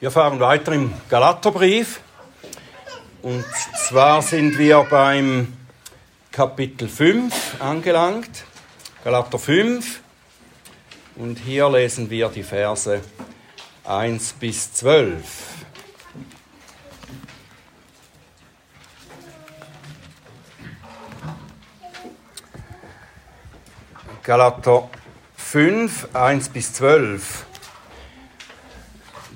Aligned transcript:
Wir 0.00 0.10
fahren 0.10 0.40
weiter 0.40 0.72
im 0.72 0.94
Galaterbrief. 1.10 2.00
Und 3.20 3.44
zwar 3.86 4.22
sind 4.22 4.56
wir 4.56 4.86
beim 4.88 5.52
Kapitel 6.32 6.88
5 6.88 7.60
angelangt. 7.60 8.44
Galater 9.04 9.38
5. 9.38 10.00
Und 11.16 11.36
hier 11.40 11.68
lesen 11.68 12.08
wir 12.08 12.30
die 12.30 12.42
Verse 12.42 13.02
1 13.84 14.32
bis 14.40 14.72
12. 14.72 15.18
Galater 24.22 24.88
5, 25.36 26.08
1 26.14 26.48
bis 26.48 26.72
12. 26.72 27.44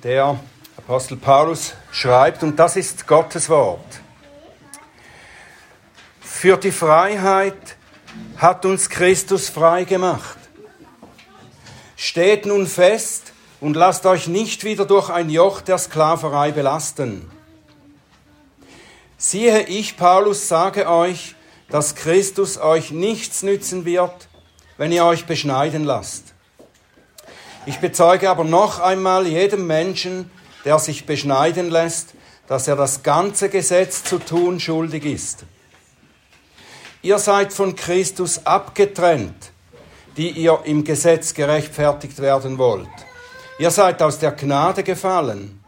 Der 0.02 0.40
Apostel 0.86 1.16
Paulus 1.16 1.72
schreibt, 1.92 2.42
und 2.42 2.58
das 2.58 2.76
ist 2.76 3.06
Gottes 3.06 3.48
Wort. 3.48 3.86
Für 6.20 6.58
die 6.58 6.72
Freiheit 6.72 7.78
hat 8.36 8.66
uns 8.66 8.90
Christus 8.90 9.48
frei 9.48 9.84
gemacht. 9.84 10.36
Steht 11.96 12.44
nun 12.44 12.66
fest 12.66 13.32
und 13.62 13.76
lasst 13.76 14.04
euch 14.04 14.28
nicht 14.28 14.64
wieder 14.64 14.84
durch 14.84 15.08
ein 15.08 15.30
Joch 15.30 15.62
der 15.62 15.78
Sklaverei 15.78 16.52
belasten. 16.52 17.30
Siehe, 19.16 19.62
ich, 19.62 19.96
Paulus, 19.96 20.48
sage 20.48 20.86
euch, 20.86 21.34
dass 21.70 21.94
Christus 21.94 22.58
euch 22.58 22.90
nichts 22.90 23.42
nützen 23.42 23.86
wird, 23.86 24.28
wenn 24.76 24.92
ihr 24.92 25.06
euch 25.06 25.24
beschneiden 25.24 25.84
lasst. 25.84 26.34
Ich 27.64 27.78
bezeuge 27.78 28.28
aber 28.28 28.44
noch 28.44 28.80
einmal 28.80 29.26
jedem 29.26 29.66
Menschen, 29.66 30.30
der 30.64 30.78
sich 30.78 31.06
beschneiden 31.06 31.70
lässt, 31.70 32.14
dass 32.46 32.68
er 32.68 32.76
das 32.76 33.02
ganze 33.02 33.48
Gesetz 33.48 34.04
zu 34.04 34.18
tun 34.18 34.60
schuldig 34.60 35.04
ist. 35.04 35.44
Ihr 37.02 37.18
seid 37.18 37.52
von 37.52 37.76
Christus 37.76 38.46
abgetrennt, 38.46 39.52
die 40.16 40.30
ihr 40.30 40.60
im 40.64 40.84
Gesetz 40.84 41.34
gerechtfertigt 41.34 42.20
werden 42.20 42.58
wollt. 42.58 42.88
Ihr 43.58 43.70
seid 43.70 44.02
aus 44.02 44.18
der 44.18 44.32
Gnade 44.32 44.82
gefallen. 44.82 45.60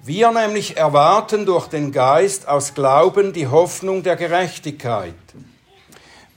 Wir 0.00 0.30
nämlich 0.30 0.76
erwarten 0.76 1.44
durch 1.44 1.66
den 1.66 1.92
Geist 1.92 2.48
aus 2.48 2.74
Glauben 2.74 3.32
die 3.32 3.48
Hoffnung 3.48 4.02
der 4.02 4.16
Gerechtigkeit. 4.16 5.14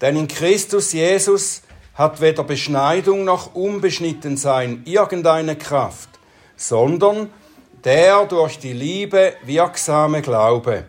Denn 0.02 0.18
in 0.18 0.28
Christus 0.28 0.92
Jesus 0.92 1.62
hat 1.94 2.20
weder 2.20 2.44
Beschneidung 2.44 3.24
noch 3.24 3.56
Unbeschnittensein 3.56 4.82
irgendeine 4.86 5.56
Kraft 5.56 6.11
sondern 6.62 7.30
der 7.84 8.26
durch 8.26 8.60
die 8.60 8.74
Liebe 8.74 9.34
wirksame 9.44 10.22
Glaube. 10.22 10.86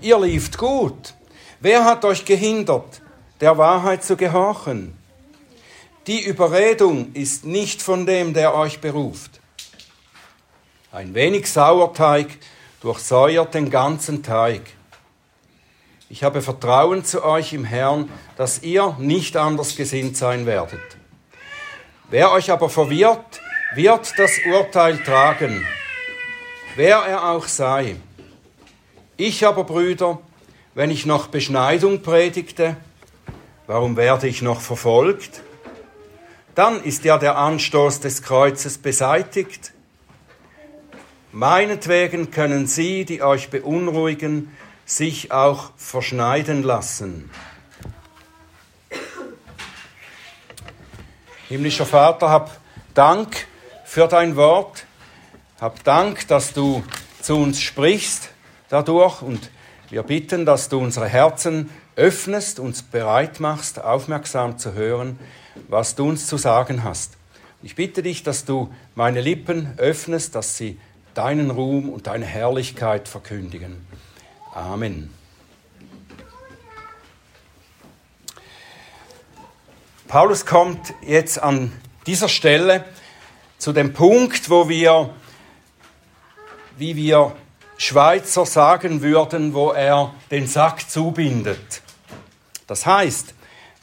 Ihr 0.00 0.18
lieft 0.20 0.56
gut. 0.56 1.14
Wer 1.60 1.84
hat 1.84 2.04
euch 2.04 2.24
gehindert, 2.24 3.02
der 3.40 3.58
Wahrheit 3.58 4.04
zu 4.04 4.16
gehorchen? 4.16 4.96
Die 6.06 6.24
Überredung 6.24 7.12
ist 7.14 7.44
nicht 7.44 7.82
von 7.82 8.06
dem, 8.06 8.34
der 8.34 8.54
euch 8.54 8.80
beruft. 8.80 9.40
Ein 10.92 11.14
wenig 11.14 11.50
Sauerteig 11.50 12.38
durchsäuert 12.80 13.54
den 13.54 13.70
ganzen 13.70 14.22
Teig. 14.22 14.62
Ich 16.08 16.22
habe 16.22 16.42
Vertrauen 16.42 17.04
zu 17.04 17.24
euch 17.24 17.52
im 17.52 17.64
Herrn, 17.64 18.08
dass 18.36 18.62
ihr 18.62 18.96
nicht 18.98 19.36
anders 19.36 19.74
gesinnt 19.74 20.16
sein 20.16 20.46
werdet. 20.46 20.80
Wer 22.10 22.30
euch 22.32 22.50
aber 22.50 22.68
verwirrt, 22.68 23.40
wird 23.74 24.18
das 24.18 24.32
Urteil 24.44 24.98
tragen, 24.98 25.66
wer 26.76 26.98
er 26.98 27.30
auch 27.30 27.46
sei. 27.46 27.96
Ich 29.16 29.46
aber, 29.46 29.64
Brüder, 29.64 30.20
wenn 30.74 30.90
ich 30.90 31.06
noch 31.06 31.28
Beschneidung 31.28 32.02
predigte, 32.02 32.76
warum 33.66 33.96
werde 33.96 34.28
ich 34.28 34.42
noch 34.42 34.60
verfolgt? 34.60 35.42
Dann 36.54 36.82
ist 36.82 37.04
ja 37.04 37.16
der 37.16 37.38
Anstoß 37.38 38.00
des 38.00 38.22
Kreuzes 38.22 38.76
beseitigt. 38.76 39.72
Meinetwegen 41.32 42.30
können 42.30 42.66
Sie, 42.66 43.06
die 43.06 43.22
euch 43.22 43.48
beunruhigen, 43.48 44.54
sich 44.84 45.32
auch 45.32 45.70
verschneiden 45.76 46.62
lassen. 46.62 47.30
Himmlischer 51.48 51.86
Vater, 51.86 52.28
hab 52.28 52.58
Dank 52.92 53.46
für 53.92 54.08
dein 54.08 54.36
Wort. 54.36 54.86
Hab 55.60 55.84
Dank, 55.84 56.26
dass 56.28 56.54
du 56.54 56.82
zu 57.20 57.36
uns 57.36 57.60
sprichst 57.60 58.30
dadurch 58.70 59.20
und 59.20 59.50
wir 59.90 60.02
bitten, 60.02 60.46
dass 60.46 60.70
du 60.70 60.78
unsere 60.78 61.06
Herzen 61.06 61.68
öffnest, 61.94 62.58
uns 62.58 62.82
bereit 62.82 63.38
machst, 63.38 63.78
aufmerksam 63.78 64.56
zu 64.56 64.72
hören, 64.72 65.18
was 65.68 65.94
du 65.94 66.08
uns 66.08 66.26
zu 66.26 66.38
sagen 66.38 66.84
hast. 66.84 67.18
Ich 67.62 67.74
bitte 67.74 68.02
dich, 68.02 68.22
dass 68.22 68.46
du 68.46 68.72
meine 68.94 69.20
Lippen 69.20 69.74
öffnest, 69.76 70.36
dass 70.36 70.56
sie 70.56 70.80
deinen 71.12 71.50
Ruhm 71.50 71.90
und 71.90 72.06
deine 72.06 72.24
Herrlichkeit 72.24 73.08
verkündigen. 73.08 73.86
Amen. 74.54 75.12
Paulus 80.08 80.46
kommt 80.46 80.94
jetzt 81.02 81.42
an 81.42 81.72
dieser 82.06 82.30
Stelle 82.30 82.86
zu 83.62 83.72
dem 83.72 83.92
Punkt, 83.92 84.50
wo 84.50 84.68
wir, 84.68 85.10
wie 86.78 86.96
wir 86.96 87.36
Schweizer 87.76 88.44
sagen 88.44 89.02
würden, 89.02 89.54
wo 89.54 89.70
er 89.70 90.12
den 90.32 90.48
Sack 90.48 90.90
zubindet. 90.90 91.80
Das 92.66 92.86
heißt, 92.86 93.34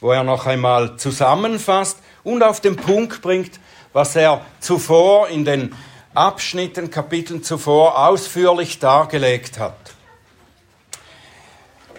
wo 0.02 0.12
er 0.12 0.26
noch 0.26 0.46
einmal 0.48 0.98
zusammenfasst 0.98 2.00
und 2.26 2.44
auf 2.44 2.60
den 2.60 2.76
Punkt 2.76 3.22
bringt, 3.22 3.62
was 3.94 4.18
er 4.18 4.46
zuvor 4.60 5.30
in 5.30 5.46
den 5.46 5.74
Abschnitten, 6.14 6.92
Kapiteln 6.92 7.42
zuvor 7.42 8.06
ausführlich 8.06 8.80
dargelegt 8.80 9.60
hat. 9.60 9.78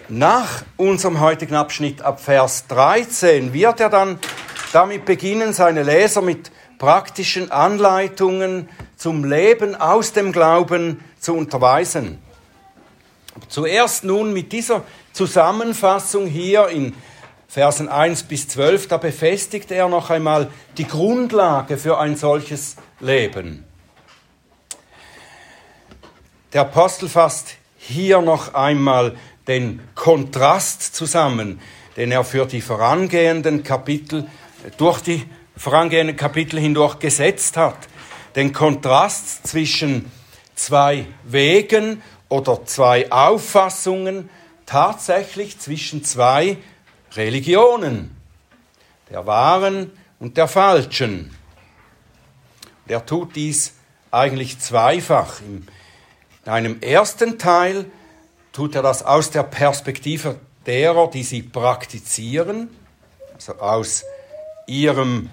Nach 0.07 0.65
unserem 0.77 1.19
heutigen 1.19 1.55
Abschnitt 1.55 2.03
ab 2.03 2.21
Vers 2.21 2.67
13 2.67 3.53
wird 3.53 3.79
er 3.79 3.89
dann 3.89 4.19
damit 4.71 5.05
beginnen, 5.05 5.51
seine 5.51 5.81
Leser 5.81 6.21
mit 6.21 6.51
praktischen 6.81 7.51
Anleitungen 7.51 8.67
zum 8.97 9.23
Leben 9.23 9.75
aus 9.75 10.13
dem 10.13 10.31
Glauben 10.31 10.99
zu 11.19 11.35
unterweisen. 11.35 12.17
Zuerst 13.49 14.03
nun 14.03 14.33
mit 14.33 14.51
dieser 14.51 14.83
Zusammenfassung 15.13 16.25
hier 16.25 16.69
in 16.69 16.95
Versen 17.47 17.87
1 17.87 18.23
bis 18.23 18.47
12, 18.47 18.87
da 18.87 18.97
befestigt 18.97 19.69
er 19.69 19.89
noch 19.89 20.09
einmal 20.09 20.49
die 20.79 20.87
Grundlage 20.87 21.77
für 21.77 21.99
ein 21.99 22.15
solches 22.15 22.77
Leben. 22.99 23.63
Der 26.51 26.61
Apostel 26.61 27.09
fasst 27.09 27.57
hier 27.77 28.21
noch 28.23 28.55
einmal 28.55 29.15
den 29.47 29.81
Kontrast 29.93 30.95
zusammen, 30.95 31.61
den 31.95 32.11
er 32.11 32.23
für 32.23 32.47
die 32.47 32.61
vorangehenden 32.61 33.61
Kapitel 33.61 34.25
durch 34.77 35.01
die 35.01 35.27
vorangehenden 35.61 36.15
Kapitel 36.15 36.59
hindurch 36.59 36.97
gesetzt 36.97 37.55
hat. 37.55 37.77
Den 38.35 38.51
Kontrast 38.51 39.45
zwischen 39.45 40.11
zwei 40.55 41.05
Wegen 41.23 42.01
oder 42.29 42.65
zwei 42.65 43.11
Auffassungen, 43.11 44.31
tatsächlich 44.65 45.59
zwischen 45.59 46.03
zwei 46.03 46.57
Religionen, 47.13 48.17
der 49.11 49.27
wahren 49.27 49.91
und 50.19 50.35
der 50.37 50.47
falschen. 50.47 51.35
Der 52.89 53.05
tut 53.05 53.35
dies 53.35 53.73
eigentlich 54.09 54.57
zweifach. 54.57 55.41
In 55.41 55.67
einem 56.51 56.81
ersten 56.81 57.37
Teil 57.37 57.85
tut 58.51 58.73
er 58.73 58.81
das 58.81 59.03
aus 59.03 59.29
der 59.29 59.43
Perspektive 59.43 60.39
derer, 60.65 61.07
die 61.07 61.23
sie 61.23 61.43
praktizieren, 61.43 62.69
also 63.35 63.59
aus 63.59 64.03
ihrem 64.65 65.29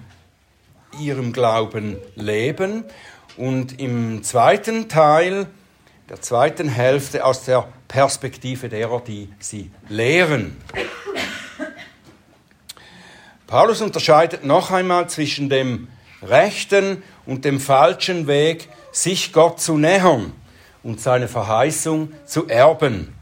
ihrem 0.97 1.33
Glauben 1.33 1.97
leben 2.15 2.85
und 3.37 3.79
im 3.79 4.23
zweiten 4.23 4.89
Teil, 4.89 5.47
der 6.09 6.21
zweiten 6.21 6.69
Hälfte 6.69 7.23
aus 7.25 7.45
der 7.45 7.67
Perspektive 7.87 8.69
derer, 8.69 9.01
die 9.01 9.29
sie 9.39 9.71
lehren. 9.87 10.57
Paulus 13.47 13.81
unterscheidet 13.81 14.43
noch 14.45 14.71
einmal 14.71 15.09
zwischen 15.09 15.49
dem 15.49 15.87
rechten 16.21 17.01
und 17.25 17.45
dem 17.45 17.59
falschen 17.59 18.27
Weg, 18.27 18.69
sich 18.91 19.33
Gott 19.33 19.59
zu 19.59 19.77
nähern 19.77 20.33
und 20.83 21.01
seine 21.01 21.27
Verheißung 21.27 22.13
zu 22.25 22.47
erben. 22.47 23.13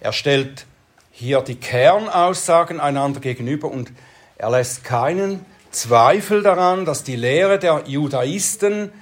Er 0.00 0.12
stellt 0.12 0.66
hier 1.10 1.40
die 1.40 1.54
Kernaussagen 1.54 2.80
einander 2.80 3.20
gegenüber 3.20 3.70
und 3.70 3.92
er 4.36 4.50
lässt 4.50 4.84
keinen 4.84 5.44
Zweifel 5.72 6.42
daran, 6.42 6.84
dass 6.84 7.02
die 7.02 7.16
Lehre 7.16 7.58
der 7.58 7.84
Judaisten 7.86 8.92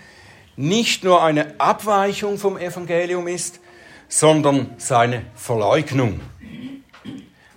nicht 0.56 1.04
nur 1.04 1.22
eine 1.22 1.60
Abweichung 1.60 2.38
vom 2.38 2.56
Evangelium 2.56 3.28
ist, 3.28 3.60
sondern 4.08 4.74
seine 4.78 5.24
Verleugnung. 5.34 6.20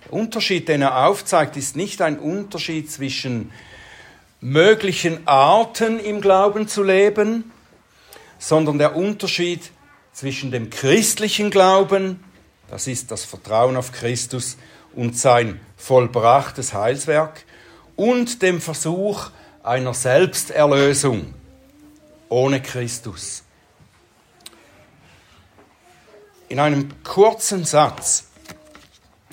Der 0.04 0.12
Unterschied, 0.12 0.68
den 0.68 0.82
er 0.82 1.06
aufzeigt, 1.06 1.56
ist 1.56 1.76
nicht 1.76 2.02
ein 2.02 2.18
Unterschied 2.18 2.90
zwischen 2.90 3.52
möglichen 4.40 5.26
Arten 5.26 5.98
im 5.98 6.20
Glauben 6.20 6.68
zu 6.68 6.82
leben, 6.82 7.50
sondern 8.38 8.78
der 8.78 8.94
Unterschied 8.94 9.70
zwischen 10.12 10.50
dem 10.50 10.70
christlichen 10.70 11.50
Glauben, 11.50 12.22
das 12.70 12.86
ist 12.86 13.10
das 13.10 13.24
Vertrauen 13.24 13.76
auf 13.76 13.92
Christus 13.92 14.56
und 14.94 15.16
sein 15.16 15.60
vollbrachtes 15.76 16.72
Heilswerk, 16.72 17.44
und 17.96 18.42
dem 18.42 18.60
Versuch 18.60 19.30
einer 19.62 19.94
Selbsterlösung 19.94 21.34
ohne 22.28 22.60
Christus. 22.60 23.42
In 26.48 26.60
einem 26.60 27.02
kurzen 27.02 27.64
Satz 27.64 28.28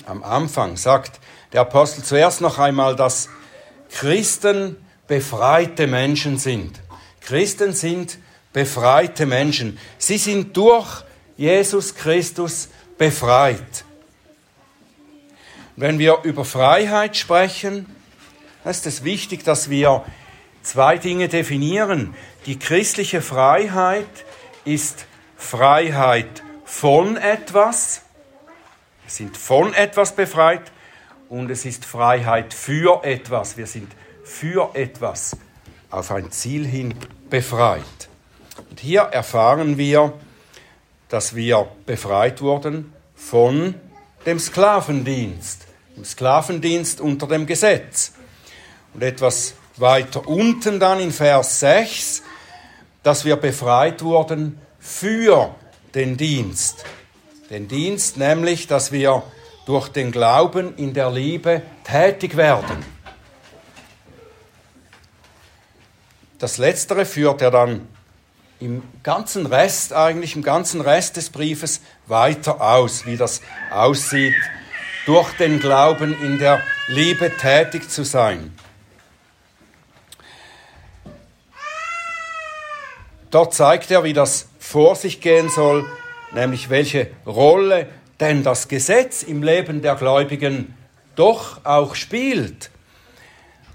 am 0.06 0.22
Anfang 0.22 0.76
sagt 0.76 1.20
der 1.52 1.60
Apostel 1.62 2.02
zuerst 2.02 2.40
noch 2.40 2.58
einmal, 2.58 2.96
dass 2.96 3.28
Christen 3.90 4.76
befreite 5.06 5.86
Menschen 5.86 6.38
sind. 6.38 6.80
Christen 7.20 7.72
sind 7.74 8.18
befreite 8.52 9.26
Menschen. 9.26 9.78
Sie 9.98 10.18
sind 10.18 10.56
durch 10.56 11.04
Jesus 11.36 11.94
Christus 11.94 12.68
befreit. 12.98 13.84
Wenn 15.76 15.98
wir 15.98 16.20
über 16.22 16.44
Freiheit 16.44 17.16
sprechen, 17.16 17.86
ist 18.70 18.86
es 18.86 19.04
wichtig, 19.04 19.44
dass 19.44 19.70
wir 19.70 20.04
zwei 20.62 20.98
Dinge 20.98 21.28
definieren. 21.28 22.14
Die 22.46 22.58
christliche 22.58 23.20
Freiheit 23.20 24.06
ist 24.64 25.06
Freiheit 25.36 26.42
von 26.64 27.16
etwas. 27.16 28.02
Wir 29.04 29.10
sind 29.10 29.36
von 29.36 29.74
etwas 29.74 30.14
befreit 30.14 30.70
und 31.28 31.50
es 31.50 31.64
ist 31.64 31.84
Freiheit 31.84 32.54
für 32.54 33.04
etwas. 33.04 33.56
Wir 33.56 33.66
sind 33.66 33.92
für 34.22 34.70
etwas 34.74 35.36
auf 35.90 36.10
ein 36.10 36.30
Ziel 36.30 36.66
hin 36.66 36.94
befreit. 37.28 37.82
Und 38.70 38.80
hier 38.80 39.02
erfahren 39.02 39.76
wir, 39.76 40.12
dass 41.08 41.34
wir 41.34 41.68
befreit 41.84 42.40
wurden 42.40 42.92
von 43.14 43.74
dem 44.24 44.38
Sklavendienst, 44.38 45.66
dem 45.96 46.04
Sklavendienst 46.04 47.00
unter 47.00 47.26
dem 47.26 47.46
Gesetz. 47.46 48.12
Und 48.94 49.02
etwas 49.02 49.54
weiter 49.76 50.26
unten 50.28 50.80
dann 50.80 51.00
in 51.00 51.12
Vers 51.12 51.60
6, 51.60 52.22
dass 53.02 53.24
wir 53.24 53.36
befreit 53.36 54.02
wurden 54.02 54.60
für 54.78 55.54
den 55.94 56.16
Dienst. 56.16 56.84
Den 57.50 57.68
Dienst 57.68 58.16
nämlich, 58.16 58.66
dass 58.66 58.92
wir 58.92 59.22
durch 59.66 59.88
den 59.88 60.12
Glauben 60.12 60.76
in 60.76 60.94
der 60.94 61.10
Liebe 61.10 61.62
tätig 61.84 62.36
werden. 62.36 62.84
Das 66.38 66.58
Letztere 66.58 67.04
führt 67.04 67.40
er 67.40 67.50
dann 67.50 67.86
im 68.58 68.82
ganzen 69.02 69.46
Rest, 69.46 69.92
eigentlich 69.92 70.36
im 70.36 70.42
ganzen 70.42 70.80
Rest 70.80 71.16
des 71.16 71.30
Briefes 71.30 71.80
weiter 72.06 72.60
aus, 72.60 73.06
wie 73.06 73.16
das 73.16 73.42
aussieht, 73.70 74.34
durch 75.06 75.32
den 75.36 75.60
Glauben 75.60 76.20
in 76.22 76.38
der 76.38 76.60
Liebe 76.88 77.30
tätig 77.36 77.90
zu 77.90 78.04
sein. 78.04 78.52
Dort 83.32 83.54
zeigt 83.54 83.90
er, 83.90 84.04
wie 84.04 84.12
das 84.12 84.46
vor 84.58 84.94
sich 84.94 85.22
gehen 85.22 85.48
soll, 85.48 85.90
nämlich 86.32 86.68
welche 86.68 87.10
Rolle 87.26 87.88
denn 88.20 88.44
das 88.44 88.68
Gesetz 88.68 89.22
im 89.22 89.42
Leben 89.42 89.80
der 89.80 89.96
Gläubigen 89.96 90.74
doch 91.16 91.64
auch 91.64 91.94
spielt. 91.94 92.70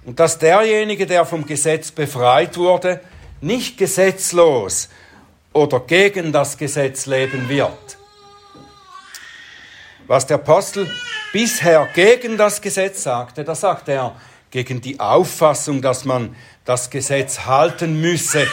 Und 0.06 0.20
dass 0.20 0.38
derjenige, 0.38 1.08
der 1.08 1.26
vom 1.26 1.46
Gesetz 1.46 1.92
befreit 1.92 2.56
wurde, 2.58 3.02
nicht 3.42 3.80
gesetzlos 3.80 4.90
oder 5.54 5.80
gegen 5.80 6.32
das 6.32 6.58
Gesetz 6.58 7.08
leben 7.08 7.50
wird. 7.50 7.98
Was 10.06 10.28
der 10.28 10.38
Apostel 10.38 10.90
bisher 11.34 11.90
gegen 11.96 12.38
das 12.38 12.62
Gesetz 12.62 13.04
sagte, 13.04 13.44
da 13.44 13.56
sagte 13.56 13.92
er 13.94 14.16
gegen 14.52 14.82
die 14.82 15.00
Auffassung, 15.00 15.82
dass 15.82 16.06
man 16.06 16.36
das 16.64 16.92
Gesetz 16.92 17.46
halten 17.48 18.00
müsse, 18.00 18.48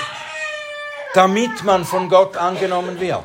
damit 1.14 1.62
man 1.62 1.84
von 1.84 2.08
Gott 2.08 2.36
angenommen 2.36 3.00
wird. 3.00 3.24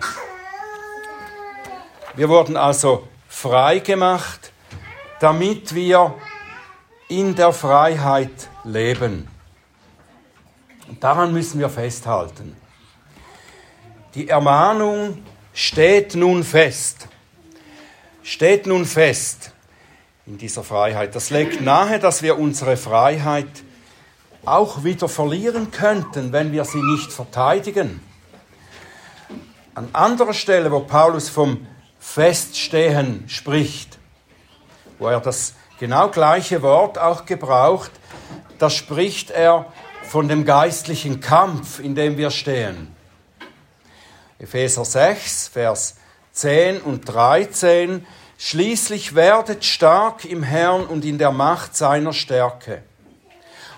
Wir 2.16 2.30
wurden 2.30 2.56
also 2.56 3.08
frei 3.28 3.80
gemacht, 3.80 4.52
damit 5.20 5.74
wir 5.74 6.16
in 7.08 7.36
der 7.36 7.52
Freiheit 7.52 8.50
leben. 8.64 9.28
Und 10.88 11.04
daran 11.04 11.34
müssen 11.34 11.60
wir 11.60 11.70
festhalten. 11.70 12.56
Die 14.14 14.30
Ermahnung 14.30 15.24
steht 15.54 16.16
nun 16.16 16.44
fest. 16.44 17.08
Steht 18.22 18.68
nun 18.68 18.86
fest 18.86 19.52
in 20.28 20.38
dieser 20.38 20.64
Freiheit. 20.64 21.16
Das 21.16 21.32
legt 21.32 21.62
nahe, 21.62 21.98
dass 21.98 22.22
wir 22.22 22.38
unsere 22.38 22.78
Freiheit 22.78 23.64
auch 24.50 24.84
wieder 24.84 25.08
verlieren 25.08 25.72
könnten, 25.72 26.32
wenn 26.32 26.52
wir 26.52 26.66
sie 26.66 26.82
nicht 26.82 27.12
verteidigen. 27.12 28.02
An 29.76 29.90
anderer 29.94 30.34
Stelle, 30.34 30.72
wo 30.72 30.82
Paulus 30.82 31.30
vom 31.30 31.68
Feststehen 32.00 33.30
spricht, 33.30 33.98
wo 34.98 35.08
er 35.08 35.22
das 35.22 35.54
genau 35.80 36.10
gleiche 36.10 36.62
Wort 36.62 36.98
auch 36.98 37.26
gebraucht, 37.26 37.92
da 38.58 38.70
spricht 38.70 39.32
er 39.32 39.72
von 40.04 40.28
dem 40.28 40.44
geistlichen 40.44 41.20
Kampf, 41.22 41.80
in 41.80 41.96
dem 41.96 42.18
wir 42.18 42.32
stehen. 42.32 42.94
Epheser 44.40 44.86
6, 44.86 45.50
Vers 45.50 45.98
10 46.32 46.82
und 46.82 47.06
13. 47.06 48.06
Schließlich 48.38 49.14
werdet 49.16 49.66
stark 49.66 50.26
im 50.26 50.44
Herrn 50.44 50.86
und 50.86 51.06
in 51.06 51.18
der 51.18 51.32
Macht 51.32 51.76
seiner 51.76 52.14
Stärke. 52.14 52.84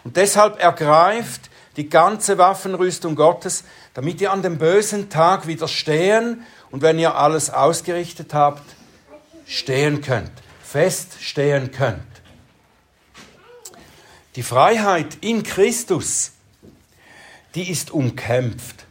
Und 0.03 0.17
deshalb 0.17 0.59
ergreift 0.61 1.49
die 1.77 1.89
ganze 1.89 2.37
Waffenrüstung 2.37 3.15
Gottes, 3.15 3.63
damit 3.93 4.21
ihr 4.21 4.31
an 4.31 4.41
dem 4.41 4.57
bösen 4.57 5.09
Tag 5.09 5.47
widerstehen 5.47 6.45
und 6.69 6.81
wenn 6.81 6.99
ihr 6.99 7.15
alles 7.15 7.49
ausgerichtet 7.49 8.33
habt, 8.33 8.63
stehen 9.45 10.01
könnt, 10.01 10.31
feststehen 10.63 11.71
könnt. 11.71 12.01
Die 14.35 14.43
Freiheit 14.43 15.17
in 15.21 15.43
Christus, 15.43 16.31
die 17.53 17.69
ist 17.69 17.91
umkämpft. 17.91 18.85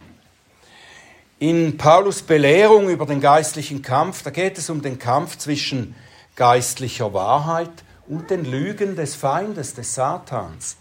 In 1.39 1.79
Paulus 1.79 2.21
Belehrung 2.21 2.91
über 2.91 3.07
den 3.07 3.23
geistlichen 3.23 3.81
Kampf, 3.81 4.23
da 4.23 4.29
geht 4.29 4.59
es 4.59 4.69
um 4.69 4.83
den 4.83 4.99
Kampf 4.99 5.39
zwischen 5.39 5.95
geistlicher 6.37 7.15
Wahrheit 7.15 7.71
und 8.07 8.29
den 8.29 8.45
Lügen 8.45 8.97
des 8.97 9.15
Feindes, 9.15 9.75
des 9.75 9.95
Satans. 9.95 10.77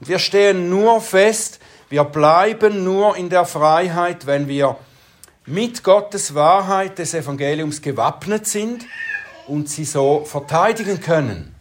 Wir 0.00 0.18
stehen 0.18 0.68
nur 0.68 1.00
fest, 1.00 1.60
wir 1.88 2.04
bleiben 2.04 2.84
nur 2.84 3.16
in 3.16 3.30
der 3.30 3.44
Freiheit, 3.44 4.26
wenn 4.26 4.48
wir 4.48 4.76
mit 5.46 5.84
Gottes 5.84 6.34
Wahrheit 6.34 6.98
des 6.98 7.14
Evangeliums 7.14 7.82
gewappnet 7.82 8.46
sind 8.46 8.86
und 9.46 9.68
sie 9.68 9.84
so 9.84 10.24
verteidigen 10.24 11.00
können. 11.00 11.54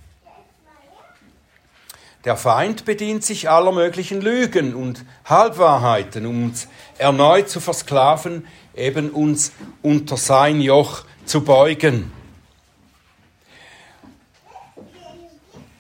Der 2.24 2.38
Feind 2.38 2.86
bedient 2.86 3.26
sich 3.26 3.50
aller 3.50 3.74
möglichen 3.74 4.22
Lügen 4.22 4.76
und 4.76 5.04
Halbwahrheiten, 5.26 6.26
um 6.26 6.46
uns 6.46 6.70
erneut 6.98 7.50
zu 7.50 7.60
versklaven, 7.60 8.48
eben 8.76 9.10
uns 9.10 9.52
unter 9.82 10.16
sein 10.16 10.62
Joch 10.62 11.04
zu 11.26 11.44
beugen. 11.44 12.14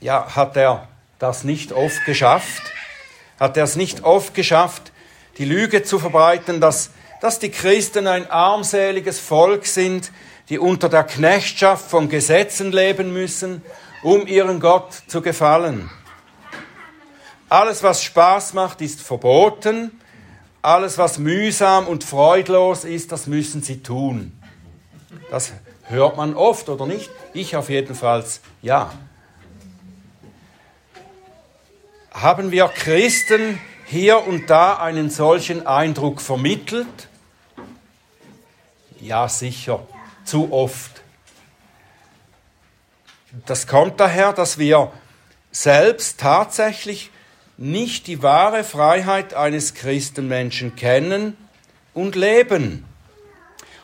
Ja, 0.02 0.36
hat 0.36 0.58
er 0.58 0.90
das 1.24 1.46
nicht 1.46 1.72
oft 1.72 2.04
geschafft? 2.06 2.62
Hat 3.40 3.56
er 3.56 3.64
es 3.64 3.78
nicht 3.78 4.04
oft 4.04 4.36
geschafft, 4.36 4.92
die 5.38 5.46
Lüge 5.46 5.84
zu 5.84 5.98
verbreiten, 5.98 6.60
dass, 6.60 6.92
dass 7.22 7.40
die 7.40 7.50
Christen 7.50 8.08
ein 8.08 8.30
armseliges 8.30 9.20
Volk 9.20 9.66
sind, 9.66 10.12
die 10.50 10.60
unter 10.60 10.90
der 10.90 11.06
Knechtschaft 11.06 11.90
von 11.90 12.10
Gesetzen 12.10 12.74
leben 12.74 13.14
müssen, 13.14 13.62
um 14.04 14.28
ihren 14.28 14.60
Gott 14.60 14.94
zu 15.08 15.22
gefallen? 15.22 15.90
Alles, 17.48 17.84
was 17.84 18.04
Spaß 18.04 18.54
macht, 18.54 18.82
ist 18.82 19.02
verboten. 19.02 19.92
Alles, 20.62 20.98
was 20.98 21.20
mühsam 21.20 21.88
und 21.88 22.04
freudlos 22.04 22.84
ist, 22.84 23.14
das 23.14 23.28
müssen 23.28 23.64
sie 23.64 23.82
tun. 23.82 24.38
Das 25.32 25.54
hört 25.84 26.18
man 26.18 26.36
oft, 26.36 26.68
oder 26.68 26.86
nicht? 26.86 27.10
Ich 27.34 27.56
auf 27.56 27.70
jeden 27.70 27.96
Fall 27.96 28.26
ja. 28.62 28.92
Haben 32.14 32.52
wir 32.52 32.68
Christen 32.68 33.60
hier 33.86 34.26
und 34.26 34.50
da 34.50 34.78
einen 34.78 35.10
solchen 35.10 35.66
Eindruck 35.66 36.22
vermittelt? 36.22 37.10
Ja, 39.02 39.28
sicher, 39.28 39.86
zu 40.24 40.54
oft. 40.54 41.02
Das 43.46 43.68
kommt 43.68 44.00
daher, 44.00 44.32
dass 44.32 44.60
wir 44.60 44.92
selbst 45.52 46.20
tatsächlich 46.20 47.10
nicht 47.58 48.08
die 48.08 48.22
wahre 48.24 48.64
Freiheit 48.64 49.34
eines 49.34 49.74
Christenmenschen 49.74 50.76
kennen 50.76 51.36
und 51.94 52.16
leben. 52.16 52.86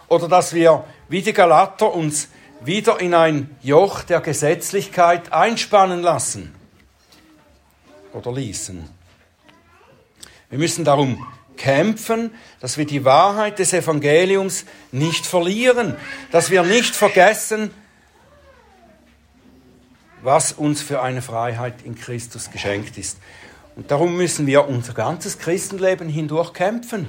Oder 0.08 0.28
dass 0.28 0.54
wir 0.54 0.86
wie 1.08 1.22
die 1.22 1.34
Galater 1.34 1.94
uns 1.94 2.30
wieder 2.62 3.00
in 3.00 3.14
ein 3.14 3.56
Joch 3.62 4.04
der 4.04 4.22
Gesetzlichkeit 4.22 5.34
einspannen 5.34 6.02
lassen 6.02 6.59
oder 8.14 8.32
ließen. 8.32 8.88
Wir 10.50 10.60
müssen 10.60 10.84
darum 10.84 11.26
kämpfen, 11.58 12.32
dass 12.60 12.78
wir 12.78 12.86
die 12.86 13.06
Wahrheit 13.06 13.60
des 13.60 13.74
Evangeliums 13.74 14.66
nicht 14.92 15.26
verlieren, 15.26 15.96
dass 16.32 16.50
wir 16.50 16.64
nicht 16.64 16.96
vergessen, 16.96 17.72
was 20.22 20.52
uns 20.52 20.82
für 20.82 21.02
eine 21.02 21.22
Freiheit 21.22 21.82
in 21.84 21.96
Christus 21.96 22.50
geschenkt 22.52 22.98
ist. 22.98 23.20
Und 23.76 23.92
darum 23.92 24.18
müssen 24.18 24.48
wir 24.48 24.68
unser 24.68 24.94
ganzes 24.94 25.38
Christenleben 25.38 26.10
hindurch 26.10 26.54
kämpfen. 26.54 27.08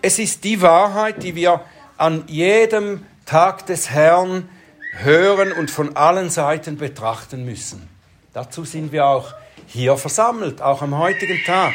Es 0.00 0.18
ist 0.18 0.44
die 0.44 0.62
Wahrheit, 0.62 1.22
die 1.22 1.34
wir 1.34 1.64
an 1.96 2.24
jedem 2.26 3.04
Tag 3.26 3.66
des 3.66 3.90
Herrn 3.90 4.48
hören 4.92 5.52
und 5.52 5.70
von 5.70 5.96
allen 5.96 6.30
Seiten 6.30 6.76
betrachten 6.76 7.44
müssen. 7.44 7.91
Dazu 8.32 8.64
sind 8.64 8.92
wir 8.92 9.04
auch 9.04 9.34
hier 9.66 9.94
versammelt, 9.98 10.62
auch 10.62 10.80
am 10.80 10.96
heutigen 10.96 11.44
Tag. 11.44 11.74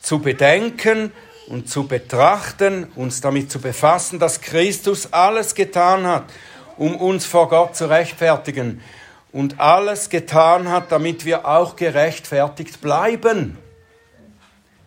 Zu 0.00 0.18
bedenken 0.18 1.12
und 1.48 1.70
zu 1.70 1.86
betrachten, 1.86 2.84
uns 2.94 3.22
damit 3.22 3.50
zu 3.50 3.58
befassen, 3.58 4.18
dass 4.18 4.42
Christus 4.42 5.10
alles 5.14 5.54
getan 5.54 6.06
hat, 6.06 6.24
um 6.76 6.94
uns 6.94 7.24
vor 7.24 7.48
Gott 7.48 7.74
zu 7.74 7.88
rechtfertigen 7.88 8.82
und 9.32 9.58
alles 9.60 10.10
getan 10.10 10.68
hat, 10.68 10.92
damit 10.92 11.24
wir 11.24 11.46
auch 11.46 11.74
gerechtfertigt 11.74 12.82
bleiben, 12.82 13.56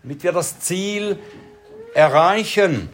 damit 0.04 0.22
wir 0.22 0.34
das 0.34 0.60
Ziel 0.60 1.18
erreichen. 1.96 2.90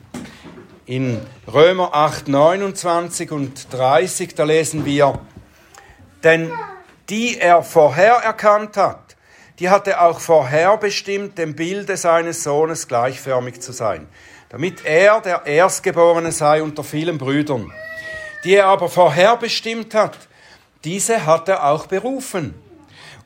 In 0.85 1.19
Römer 1.45 1.93
8, 1.93 2.29
29 2.29 3.31
und 3.31 3.73
30, 3.73 4.33
da 4.33 4.45
lesen 4.45 4.85
wir, 4.85 5.19
denn 6.23 6.53
die 7.09 7.39
er 7.39 7.63
vorher 7.63 8.15
erkannt 8.15 8.77
hat, 8.77 9.15
die 9.59 9.69
hatte 9.69 10.01
auch 10.01 10.19
vorher 10.19 10.77
bestimmt, 10.77 11.37
dem 11.37 11.55
Bilde 11.55 11.97
seines 11.97 12.43
Sohnes 12.43 12.87
gleichförmig 12.87 13.59
zu 13.61 13.71
sein, 13.71 14.07
damit 14.49 14.85
er 14.85 15.21
der 15.21 15.45
Erstgeborene 15.45 16.31
sei 16.31 16.61
unter 16.61 16.83
vielen 16.83 17.17
Brüdern. 17.17 17.71
Die 18.43 18.53
er 18.55 18.67
aber 18.67 18.87
vorher 18.87 19.35
bestimmt 19.37 19.95
hat, 19.95 20.17
diese 20.83 21.25
hat 21.25 21.49
er 21.49 21.65
auch 21.65 21.87
berufen. 21.87 22.53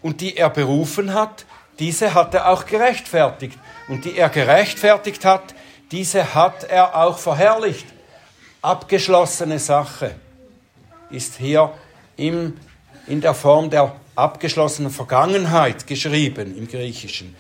Und 0.02 0.22
die 0.22 0.38
er 0.38 0.50
berufen 0.50 1.14
hat, 1.14 1.46
diese 1.80 2.14
hat 2.14 2.34
er 2.34 2.50
auch 2.50 2.66
gerechtfertigt. 2.66 3.60
Und 3.88 4.06
die 4.06 4.18
er 4.18 4.30
gerechtfertigt 4.30 5.26
hat, 5.26 5.54
diese 5.92 6.34
hat 6.34 6.64
er 6.64 6.96
auch 6.96 7.20
verherrlicht. 7.20 7.86
Abgeschlossene 8.62 9.60
Sache 9.60 10.16
ist 11.10 11.36
hier 11.36 11.74
im, 12.16 12.58
in 13.12 13.20
der 13.20 13.34
Form 13.34 13.70
der 13.70 13.94
abgeschlossenen 14.16 14.90
Vergangenheit 14.90 15.86
geschrieben 15.86 16.58
im 16.58 16.66
Griechischen. 16.66 17.36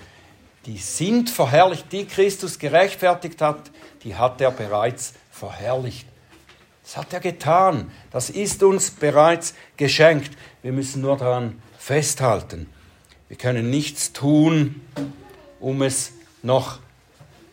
Die 0.65 0.77
sind 0.77 1.29
verherrlicht, 1.29 1.89
die 1.93 2.05
Christus 2.05 2.59
gerechtfertigt 2.59 3.41
hat, 3.41 3.71
die 4.03 4.15
hat 4.15 4.41
er 4.41 4.51
bereits 4.51 5.13
verherrlicht. 5.31 6.05
Das 6.83 6.97
hat 6.97 7.13
er 7.13 7.21
getan. 7.21 7.89
Das 8.11 8.29
ist 8.29 8.61
uns 8.63 8.91
bereits 8.91 9.53
geschenkt. 9.77 10.31
Wir 10.61 10.73
müssen 10.73 11.01
nur 11.01 11.15
daran 11.15 11.61
festhalten. 11.77 12.69
Wir 13.29 13.37
können 13.37 13.69
nichts 13.69 14.11
tun, 14.11 14.81
um 15.61 15.81
es 15.83 16.11
noch 16.43 16.79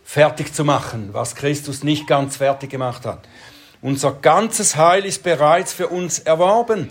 fertig 0.04 0.52
zu 0.52 0.64
machen, 0.64 1.10
was 1.12 1.36
Christus 1.36 1.84
nicht 1.84 2.08
ganz 2.08 2.38
fertig 2.38 2.70
gemacht 2.70 3.06
hat. 3.06 3.28
Unser 3.80 4.10
ganzes 4.10 4.74
Heil 4.74 5.04
ist 5.04 5.22
bereits 5.22 5.72
für 5.72 5.86
uns 5.86 6.18
erworben. 6.18 6.90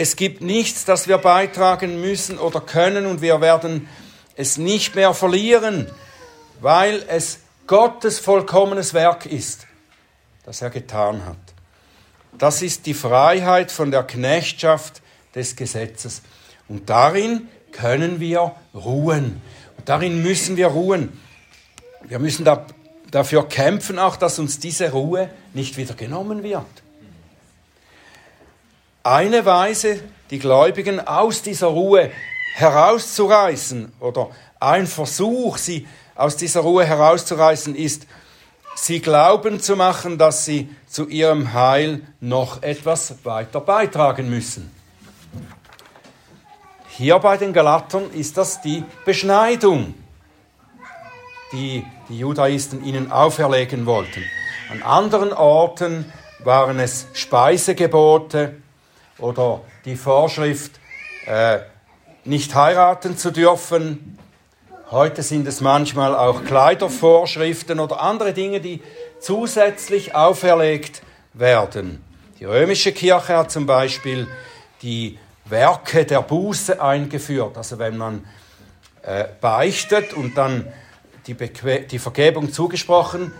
Es 0.00 0.16
gibt 0.16 0.40
nichts, 0.40 0.86
das 0.86 1.08
wir 1.08 1.18
beitragen 1.18 2.00
müssen 2.00 2.38
oder 2.38 2.62
können 2.62 3.04
und 3.04 3.20
wir 3.20 3.42
werden 3.42 3.86
es 4.34 4.56
nicht 4.56 4.94
mehr 4.94 5.12
verlieren, 5.12 5.90
weil 6.62 7.04
es 7.06 7.40
Gottes 7.66 8.18
vollkommenes 8.18 8.94
Werk 8.94 9.26
ist, 9.26 9.66
das 10.46 10.62
er 10.62 10.70
getan 10.70 11.26
hat. 11.26 11.36
Das 12.38 12.62
ist 12.62 12.86
die 12.86 12.94
Freiheit 12.94 13.70
von 13.70 13.90
der 13.90 14.04
Knechtschaft 14.04 15.02
des 15.34 15.54
Gesetzes. 15.54 16.22
Und 16.66 16.88
darin 16.88 17.48
können 17.70 18.20
wir 18.20 18.54
ruhen. 18.72 19.42
Und 19.76 19.86
darin 19.86 20.22
müssen 20.22 20.56
wir 20.56 20.68
ruhen. 20.68 21.12
Wir 22.08 22.20
müssen 22.20 22.46
da, 22.46 22.66
dafür 23.10 23.46
kämpfen, 23.46 23.98
auch 23.98 24.16
dass 24.16 24.38
uns 24.38 24.60
diese 24.60 24.92
Ruhe 24.92 25.28
nicht 25.52 25.76
wieder 25.76 25.92
genommen 25.92 26.42
wird. 26.42 26.64
Eine 29.02 29.44
Weise, 29.46 30.00
die 30.30 30.38
Gläubigen 30.38 31.00
aus 31.00 31.42
dieser 31.42 31.68
Ruhe 31.68 32.10
herauszureißen 32.54 33.92
oder 34.00 34.30
ein 34.58 34.86
Versuch, 34.86 35.56
sie 35.56 35.86
aus 36.14 36.36
dieser 36.36 36.60
Ruhe 36.60 36.84
herauszureißen, 36.84 37.74
ist, 37.74 38.06
sie 38.74 39.00
glauben 39.00 39.60
zu 39.60 39.76
machen, 39.76 40.18
dass 40.18 40.44
sie 40.44 40.68
zu 40.86 41.08
ihrem 41.08 41.52
Heil 41.54 42.02
noch 42.20 42.62
etwas 42.62 43.24
weiter 43.24 43.60
beitragen 43.60 44.28
müssen. 44.28 44.70
Hier 46.88 47.18
bei 47.18 47.36
den 47.36 47.52
Galatern 47.52 48.10
ist 48.12 48.36
das 48.36 48.60
die 48.60 48.84
Beschneidung 49.04 49.94
die 51.52 51.84
die 52.08 52.18
Judaisten 52.18 52.84
ihnen 52.84 53.10
auferlegen 53.10 53.86
wollten. 53.86 54.24
An 54.70 54.82
anderen 54.82 55.32
Orten 55.32 56.12
waren 56.44 56.78
es 56.78 57.06
Speisegebote 57.12 58.56
oder 59.20 59.62
die 59.84 59.96
Vorschrift, 59.96 60.80
äh, 61.26 61.58
nicht 62.24 62.54
heiraten 62.54 63.16
zu 63.16 63.30
dürfen. 63.30 64.18
Heute 64.90 65.22
sind 65.22 65.46
es 65.46 65.60
manchmal 65.60 66.14
auch 66.16 66.44
Kleidervorschriften 66.44 67.78
oder 67.80 68.00
andere 68.00 68.32
Dinge, 68.32 68.60
die 68.60 68.82
zusätzlich 69.20 70.14
auferlegt 70.14 71.02
werden. 71.32 72.04
Die 72.38 72.44
römische 72.44 72.92
Kirche 72.92 73.36
hat 73.36 73.50
zum 73.50 73.66
Beispiel 73.66 74.26
die 74.82 75.18
Werke 75.44 76.04
der 76.04 76.22
Buße 76.22 76.80
eingeführt. 76.80 77.56
Also 77.56 77.78
wenn 77.78 77.96
man 77.96 78.26
äh, 79.02 79.26
beichtet 79.40 80.12
und 80.12 80.36
dann 80.36 80.66
die, 81.26 81.34
die 81.86 81.98
Vergebung 81.98 82.52
zugesprochen 82.52 83.32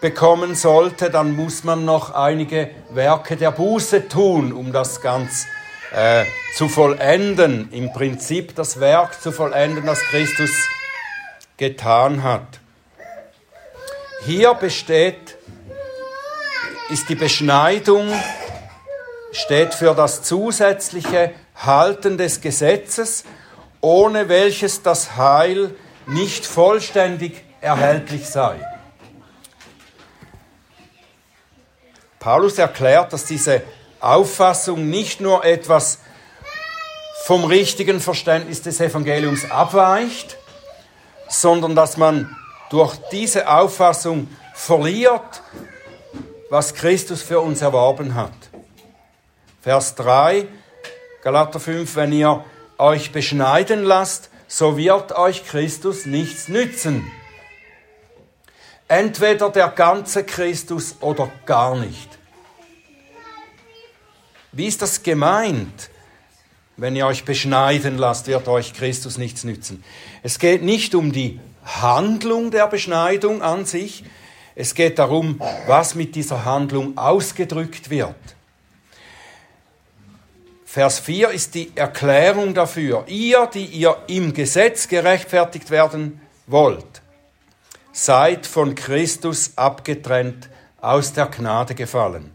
bekommen 0.00 0.54
sollte, 0.54 1.10
dann 1.10 1.34
muss 1.34 1.64
man 1.64 1.84
noch 1.84 2.14
einige 2.14 2.70
Werke 2.90 3.36
der 3.36 3.50
Buße 3.50 4.08
tun, 4.08 4.52
um 4.52 4.72
das 4.72 5.00
ganz 5.00 5.46
äh, 5.92 6.24
zu 6.54 6.68
vollenden, 6.68 7.70
im 7.72 7.92
Prinzip 7.92 8.54
das 8.54 8.78
Werk 8.80 9.20
zu 9.20 9.32
vollenden, 9.32 9.86
das 9.86 10.00
Christus 10.00 10.50
getan 11.56 12.22
hat. 12.22 12.60
Hier 14.24 14.54
besteht, 14.54 15.36
ist 16.90 17.08
die 17.08 17.14
Beschneidung, 17.14 18.12
steht 19.32 19.74
für 19.74 19.94
das 19.94 20.22
zusätzliche 20.22 21.32
Halten 21.54 22.18
des 22.18 22.40
Gesetzes, 22.40 23.24
ohne 23.80 24.28
welches 24.28 24.82
das 24.82 25.16
Heil 25.16 25.74
nicht 26.06 26.46
vollständig 26.46 27.44
erhältlich 27.60 28.28
sei. 28.28 28.56
Paulus 32.20 32.58
erklärt, 32.58 33.12
dass 33.12 33.24
diese 33.24 33.62
Auffassung 34.00 34.88
nicht 34.88 35.20
nur 35.20 35.44
etwas 35.44 36.00
vom 37.24 37.44
richtigen 37.44 38.00
Verständnis 38.00 38.62
des 38.62 38.80
Evangeliums 38.80 39.50
abweicht, 39.50 40.36
sondern 41.28 41.74
dass 41.74 41.96
man 41.96 42.34
durch 42.70 42.96
diese 43.12 43.48
Auffassung 43.48 44.28
verliert, 44.54 45.42
was 46.50 46.74
Christus 46.74 47.22
für 47.22 47.40
uns 47.40 47.62
erworben 47.62 48.14
hat. 48.14 48.32
Vers 49.60 49.94
3, 49.96 50.46
Galater 51.22 51.60
5, 51.60 51.96
wenn 51.96 52.12
ihr 52.12 52.44
euch 52.78 53.12
beschneiden 53.12 53.84
lasst, 53.84 54.30
so 54.46 54.76
wird 54.76 55.12
euch 55.12 55.44
Christus 55.44 56.06
nichts 56.06 56.48
nützen. 56.48 57.10
Entweder 58.88 59.50
der 59.50 59.68
ganze 59.68 60.24
Christus 60.24 60.96
oder 61.00 61.30
gar 61.46 61.76
nicht. 61.76 62.18
Wie 64.52 64.66
ist 64.66 64.82
das 64.82 65.02
gemeint? 65.02 65.90
wenn 66.78 66.94
ihr 66.94 67.06
euch 67.06 67.24
beschneiden 67.24 67.98
lasst, 67.98 68.28
wird 68.28 68.46
euch 68.48 68.72
Christus 68.72 69.18
nichts 69.18 69.44
nützen. 69.44 69.84
Es 70.22 70.38
geht 70.38 70.62
nicht 70.62 70.94
um 70.94 71.12
die 71.12 71.40
Handlung 71.64 72.50
der 72.50 72.68
Beschneidung 72.68 73.42
an 73.42 73.66
sich, 73.66 74.04
es 74.54 74.74
geht 74.74 74.98
darum, 74.98 75.40
was 75.66 75.94
mit 75.94 76.14
dieser 76.14 76.44
Handlung 76.44 76.96
ausgedrückt 76.96 77.90
wird. 77.90 78.14
Vers 80.64 81.00
4 81.00 81.30
ist 81.30 81.54
die 81.54 81.72
Erklärung 81.74 82.54
dafür. 82.54 83.04
Ihr, 83.08 83.48
die 83.52 83.64
ihr 83.64 83.96
im 84.06 84.32
Gesetz 84.32 84.88
gerechtfertigt 84.88 85.70
werden 85.70 86.20
wollt, 86.46 86.97
seid 88.04 88.46
von 88.46 88.76
Christus 88.76 89.54
abgetrennt, 89.56 90.48
aus 90.80 91.12
der 91.14 91.26
Gnade 91.26 91.74
gefallen. 91.74 92.30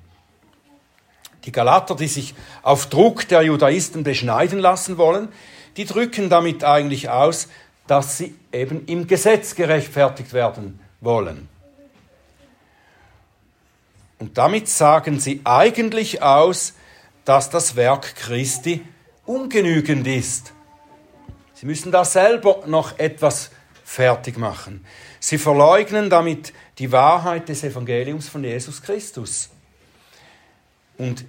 Die 1.45 1.53
Galater, 1.53 1.95
die 1.95 2.07
sich 2.07 2.35
auf 2.63 2.87
Druck 2.87 3.29
der 3.29 3.43
Judaisten 3.43 4.03
beschneiden 4.03 4.59
lassen 4.59 4.97
wollen, 4.97 5.29
die 5.77 5.85
drücken 5.85 6.29
damit 6.29 6.65
eigentlich 6.65 7.09
aus, 7.09 7.47
dass 7.87 8.17
sie 8.17 8.35
eben 8.51 8.85
im 8.87 9.07
Gesetz 9.07 9.55
gerechtfertigt 9.55 10.33
werden 10.33 10.81
wollen. 10.99 11.47
Und 14.19 14.37
damit 14.37 14.67
sagen 14.67 15.21
sie 15.21 15.41
eigentlich 15.45 16.21
aus, 16.21 16.73
dass 17.23 17.49
das 17.49 17.77
Werk 17.77 18.15
Christi 18.15 18.85
ungenügend 19.25 20.07
ist. 20.07 20.51
Sie 21.53 21.65
müssen 21.65 21.93
da 21.93 22.03
selber 22.03 22.63
noch 22.67 22.99
etwas 22.99 23.49
fertig 23.83 24.37
machen. 24.37 24.85
Sie 25.19 25.37
verleugnen 25.37 26.09
damit 26.09 26.53
die 26.79 26.91
Wahrheit 26.91 27.49
des 27.49 27.63
Evangeliums 27.63 28.29
von 28.29 28.43
Jesus 28.43 28.81
Christus. 28.81 29.49
Und 30.97 31.25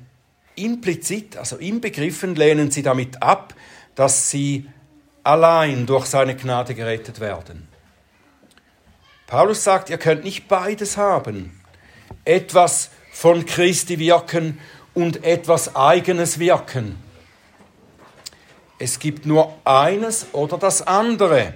implizit, 0.57 1.37
also 1.37 1.57
inbegriffen, 1.57 2.35
lehnen 2.35 2.71
sie 2.71 2.83
damit 2.83 3.23
ab, 3.23 3.55
dass 3.95 4.31
sie 4.31 4.69
allein 5.23 5.87
durch 5.87 6.07
seine 6.07 6.37
Gnade 6.37 6.75
gerettet 6.75 7.21
werden. 7.21 7.69
Paulus 9.27 9.65
sagt, 9.65 9.91
ihr 9.91 9.99
könnt 9.99 10.23
nicht 10.25 10.49
beides 10.49 10.97
haben. 10.97 11.61
Etwas 12.25 12.91
von 13.13 13.47
Christi 13.47 13.99
wirken 13.99 14.61
und 14.93 15.25
etwas 15.25 15.75
eigenes 15.75 16.39
wirken. 16.39 16.99
Es 18.79 18.99
gibt 18.99 19.25
nur 19.25 19.57
eines 19.65 20.27
oder 20.33 20.59
das 20.59 20.83
andere. 20.83 21.55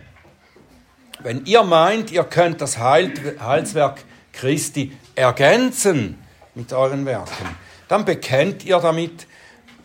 Wenn 1.20 1.46
ihr 1.46 1.62
meint, 1.62 2.10
ihr 2.10 2.24
könnt 2.24 2.60
das 2.60 2.78
Heilswerk 2.78 4.04
Christi 4.32 4.96
ergänzen 5.14 6.18
mit 6.54 6.72
euren 6.72 7.06
Werken, 7.06 7.56
dann 7.88 8.04
bekennt 8.04 8.64
ihr 8.64 8.78
damit, 8.78 9.26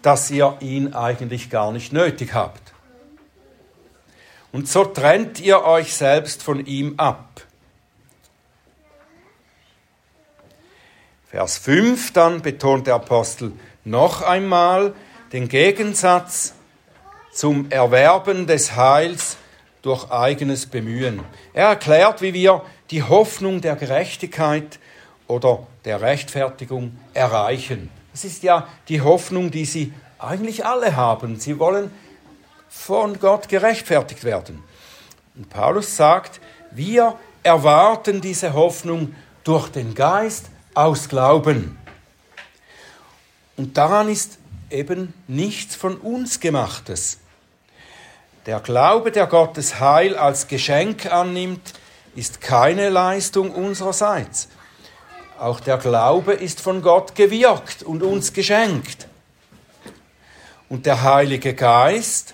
dass 0.02 0.30
ihr 0.30 0.58
ihn 0.60 0.94
eigentlich 0.94 1.50
gar 1.50 1.72
nicht 1.72 1.92
nötig 1.94 2.34
habt. 2.34 2.62
Und 4.52 4.68
so 4.68 4.86
trennt 4.86 5.40
ihr 5.40 5.64
euch 5.64 5.96
selbst 5.96 6.44
von 6.44 6.64
ihm 6.66 6.96
ab. 6.98 7.42
Vers 11.32 11.58
5 11.58 12.14
dann 12.14 12.44
betont 12.44 12.86
der 12.86 12.96
Apostel 12.96 13.54
noch 13.86 14.22
einmal 14.22 14.94
den 15.32 15.48
Gegensatz 15.48 16.54
zum 17.32 17.72
Erwerben 17.72 18.46
des 18.46 18.76
Heils 18.76 19.38
durch 19.84 20.10
eigenes 20.10 20.66
Bemühen. 20.66 21.22
Er 21.54 21.68
erklärt, 21.68 22.22
wie 22.22 22.34
wir 22.34 22.64
die 22.90 23.04
Hoffnung 23.04 23.62
der 23.62 23.76
Gerechtigkeit 23.76 24.80
oder 25.28 25.68
der 25.86 26.02
Rechtfertigung 26.02 26.98
erreichen. 27.14 27.90
Das 28.12 28.24
ist 28.24 28.44
ja 28.44 28.68
die 28.88 29.02
Hoffnung, 29.02 29.52
die 29.52 29.66
sie 29.66 29.94
eigentlich 30.18 30.66
alle 30.66 30.96
haben. 30.96 31.40
Sie 31.40 31.60
wollen 31.60 31.92
von 32.70 33.20
Gott 33.20 33.50
gerechtfertigt 33.50 34.24
werden. 34.24 34.64
Und 35.36 35.50
Paulus 35.50 35.96
sagt, 35.96 36.40
wir 36.72 37.18
erwarten 37.44 38.22
diese 38.22 38.54
Hoffnung 38.54 39.14
durch 39.44 39.70
den 39.70 39.94
Geist 39.94 40.46
aus 40.74 41.10
Glauben. 41.10 41.78
Und 43.58 43.78
daran 43.78 44.10
ist 44.10 44.40
eben 44.70 45.14
nichts 45.28 45.76
von 45.76 45.98
uns 45.98 46.40
gemachtes. 46.40 47.20
Der 48.46 48.60
Glaube, 48.60 49.12
der 49.12 49.28
Gottes 49.28 49.80
Heil 49.80 50.18
als 50.18 50.48
Geschenk 50.48 51.06
annimmt, 51.06 51.74
ist 52.16 52.42
keine 52.42 52.90
Leistung 52.90 53.52
unsererseits. 53.52 54.50
Auch 55.40 55.62
der 55.62 55.78
Glaube 55.78 56.34
ist 56.34 56.60
von 56.60 56.82
Gott 56.82 57.16
gewirkt 57.16 57.84
und 57.84 58.04
uns 58.04 58.34
geschenkt. 58.34 59.08
Und 60.68 60.86
der 60.86 61.04
Heilige 61.04 61.54
Geist, 61.54 62.34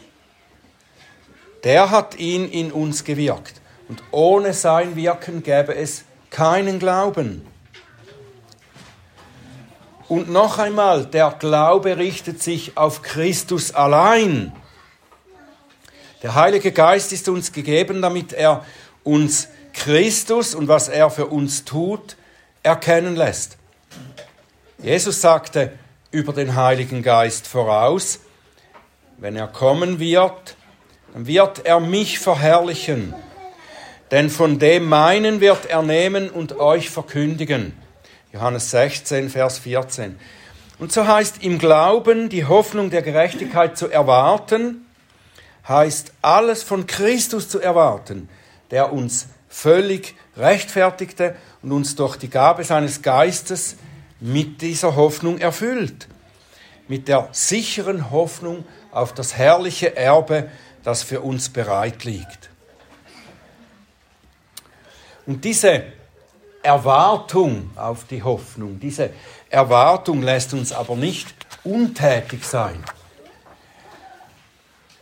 der 1.63 1.91
hat 1.91 2.17
ihn 2.17 2.50
in 2.50 2.72
uns 2.72 3.04
gewirkt. 3.04 3.62
Und 3.88 4.04
ohne 4.12 4.54
sein 4.54 4.95
Wirken 4.95 5.43
gäbe 5.43 5.76
es 5.76 6.04
keinen 6.32 6.80
Glauben. 6.80 7.45
Und 10.08 10.30
noch 10.30 10.58
einmal, 10.58 11.06
der 11.06 11.36
Glaube 11.38 11.98
richtet 11.98 12.41
sich 12.41 12.78
auf 12.78 13.04
Christus 13.04 13.76
allein. 13.76 14.52
Der 16.21 16.36
Heilige 16.36 16.73
Geist 16.73 17.13
ist 17.13 17.29
uns 17.29 17.53
gegeben, 17.53 18.01
damit 18.01 18.34
er 18.34 18.65
uns 19.03 19.47
Christus 19.71 20.53
und 20.53 20.67
was 20.67 20.89
er 20.89 21.10
für 21.10 21.27
uns 21.27 21.63
tut, 21.63 22.17
erkennen 22.62 23.15
lässt. 23.15 23.58
Jesus 24.79 25.21
sagte 25.21 25.71
über 26.12 26.34
den 26.34 26.55
Heiligen 26.55 27.03
Geist 27.03 27.47
voraus, 27.47 28.19
wenn 29.17 29.38
er 29.38 29.47
kommen 29.47 29.99
wird, 29.99 30.58
dann 31.13 31.25
wird 31.25 31.65
er 31.65 31.79
mich 31.79 32.19
verherrlichen, 32.19 33.13
denn 34.12 34.29
von 34.29 34.60
dem 34.60 34.89
meinen 34.89 35.39
wird 35.39 35.67
er 35.67 35.84
nehmen 35.84 36.29
und 36.29 36.60
euch 36.60 36.89
verkündigen. 36.89 37.73
Johannes 38.34 38.71
16, 38.71 39.29
Vers 39.29 39.60
14. 39.60 40.19
Und 40.79 40.91
so 40.91 41.08
heißt 41.08 41.43
im 41.43 41.60
Glauben 41.60 42.27
die 42.27 42.45
Hoffnung 42.45 42.89
der 42.89 43.01
Gerechtigkeit 43.01 43.77
zu 43.77 43.88
erwarten, 43.88 44.86
heißt 45.69 46.13
alles 46.21 46.63
von 46.63 46.88
Christus 46.88 47.47
zu 47.47 47.60
erwarten, 47.60 48.27
der 48.71 48.91
uns 48.91 49.27
völlig 49.47 50.15
rechtfertigte 50.36 51.36
und 51.62 51.71
uns 51.71 51.95
durch 51.95 52.17
die 52.17 52.29
Gabe 52.29 52.63
seines 52.63 53.01
Geistes 53.01 53.75
mit 54.19 54.62
dieser 54.62 54.95
Hoffnung 54.95 55.38
erfüllt. 55.38 56.08
Mit 56.88 57.08
der 57.08 57.29
sicheren 57.32 58.10
Hoffnung 58.10 58.65
auf 58.91 59.13
das 59.13 59.38
herrliche 59.38 59.95
Erbe, 59.95 60.49
das 60.84 61.03
für 61.03 61.21
uns 61.21 61.49
bereit 61.49 62.03
liegt. 62.03 62.49
Und 65.25 65.45
diese 65.45 65.84
Erwartung 66.63 67.69
auf 67.75 68.05
die 68.05 68.23
Hoffnung, 68.23 68.79
diese 68.79 69.12
Erwartung 69.49 70.23
lässt 70.23 70.53
uns 70.53 70.71
aber 70.71 70.95
nicht 70.95 71.27
untätig 71.63 72.43
sein. 72.43 72.84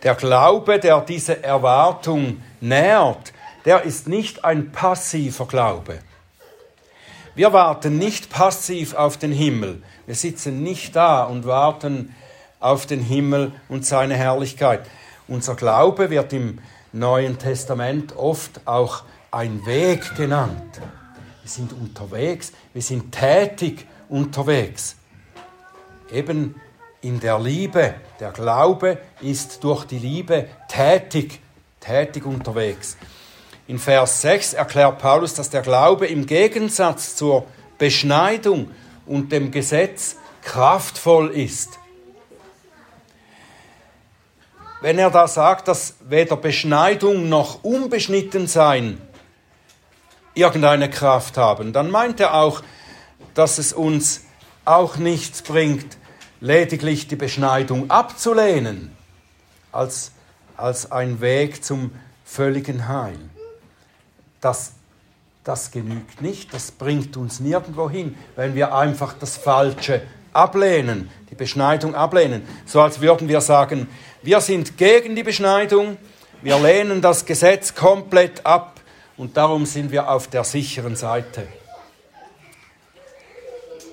Der 0.04 0.16
Glaube, 0.16 0.80
der 0.80 1.02
diese 1.02 1.44
Erwartung 1.44 2.42
nährt, 2.62 3.34
der 3.66 3.84
ist 3.84 4.08
nicht 4.08 4.46
ein 4.46 4.72
passiver 4.72 5.46
Glaube. 5.48 6.00
Wir 7.36 7.54
warten 7.54 7.98
nicht 7.98 8.30
passiv 8.30 8.94
auf 8.96 9.18
den 9.18 9.32
Himmel. 9.32 9.82
Wir 10.06 10.16
sitzen 10.16 10.64
nicht 10.64 10.96
da 10.96 11.24
und 11.24 11.46
warten 11.46 12.16
auf 12.60 12.86
den 12.86 13.02
Himmel 13.02 13.52
und 13.70 13.86
seine 13.86 14.16
Herrlichkeit. 14.16 14.86
Unser 15.28 15.56
Glaube 15.56 16.10
wird 16.10 16.34
im 16.34 16.60
Neuen 16.94 17.38
Testament 17.38 18.16
oft 18.16 18.62
auch 18.66 19.04
ein 19.32 19.66
Weg 19.66 20.16
genannt. 20.16 20.80
Wir 21.44 21.52
sind 21.52 21.74
unterwegs, 21.74 22.54
wir 22.74 22.82
sind 22.82 23.12
tätig 23.12 23.86
unterwegs. 24.10 24.96
Eben 26.12 26.56
in 27.02 27.20
der 27.20 27.40
Liebe. 27.40 27.96
Der 28.20 28.32
Glaube 28.32 28.98
ist 29.22 29.64
durch 29.64 29.86
die 29.86 30.00
Liebe 30.00 30.48
tätig, 30.68 31.40
tätig 31.80 32.26
unterwegs. 32.26 32.98
In 33.68 33.80
Vers 33.80 34.22
6 34.22 34.54
erklärt 34.54 35.00
Paulus, 35.00 35.34
dass 35.34 35.50
der 35.50 35.62
Glaube 35.62 36.08
im 36.08 36.26
Gegensatz 36.26 37.16
zur 37.16 37.46
Beschneidung 37.78 38.72
und 39.06 39.32
dem 39.32 39.52
Gesetz 39.52 40.16
kraftvoll 40.42 41.32
ist. 41.32 41.80
Wenn 44.82 45.00
er 45.00 45.10
da 45.10 45.28
sagt, 45.28 45.68
dass 45.68 45.96
weder 46.02 46.38
Beschneidung 46.38 47.30
noch 47.30 47.64
Unbeschnittensein 47.64 49.02
irgendeine 50.36 50.90
Kraft 50.90 51.38
haben, 51.38 51.74
dann 51.74 51.90
meint 51.90 52.20
er 52.20 52.36
auch, 52.36 52.62
dass 53.34 53.58
es 53.58 53.74
uns 53.74 54.22
auch 54.66 54.98
nichts 54.98 55.42
bringt, 55.42 55.98
lediglich 56.40 57.08
die 57.08 57.16
Beschneidung 57.16 57.90
abzulehnen, 57.90 58.96
als, 59.72 60.12
als 60.56 60.92
ein 60.92 61.22
Weg 61.22 61.64
zum 61.64 61.92
völligen 62.26 62.88
Heil 62.88 63.18
das, 64.42 64.74
das 65.44 65.72
genügt 65.72 66.22
nicht, 66.22 66.54
das 66.54 66.72
bringt 66.72 67.18
uns 67.18 67.40
nirgendwo 67.40 67.90
hin, 67.90 68.18
wenn 68.36 68.56
wir 68.56 68.74
einfach 68.74 69.14
das 69.14 69.38
Falsche 69.38 70.02
ablehnen, 70.34 71.10
die 71.30 71.36
Beschneidung 71.36 71.96
ablehnen. 71.96 72.48
So 72.66 72.82
als 72.82 73.02
würden 73.02 73.28
wir 73.28 73.42
sagen, 73.42 73.88
wir 74.22 74.42
sind 74.42 74.78
gegen 74.78 75.16
die 75.16 75.24
Beschneidung, 75.24 75.98
wir 76.42 76.60
lehnen 76.60 77.02
das 77.02 77.26
Gesetz 77.26 77.74
komplett 77.74 78.46
ab 78.46 78.80
und 79.16 79.36
darum 79.36 79.66
sind 79.66 79.92
wir 79.92 80.10
auf 80.10 80.28
der 80.28 80.44
sicheren 80.44 80.96
Seite. 80.96 81.48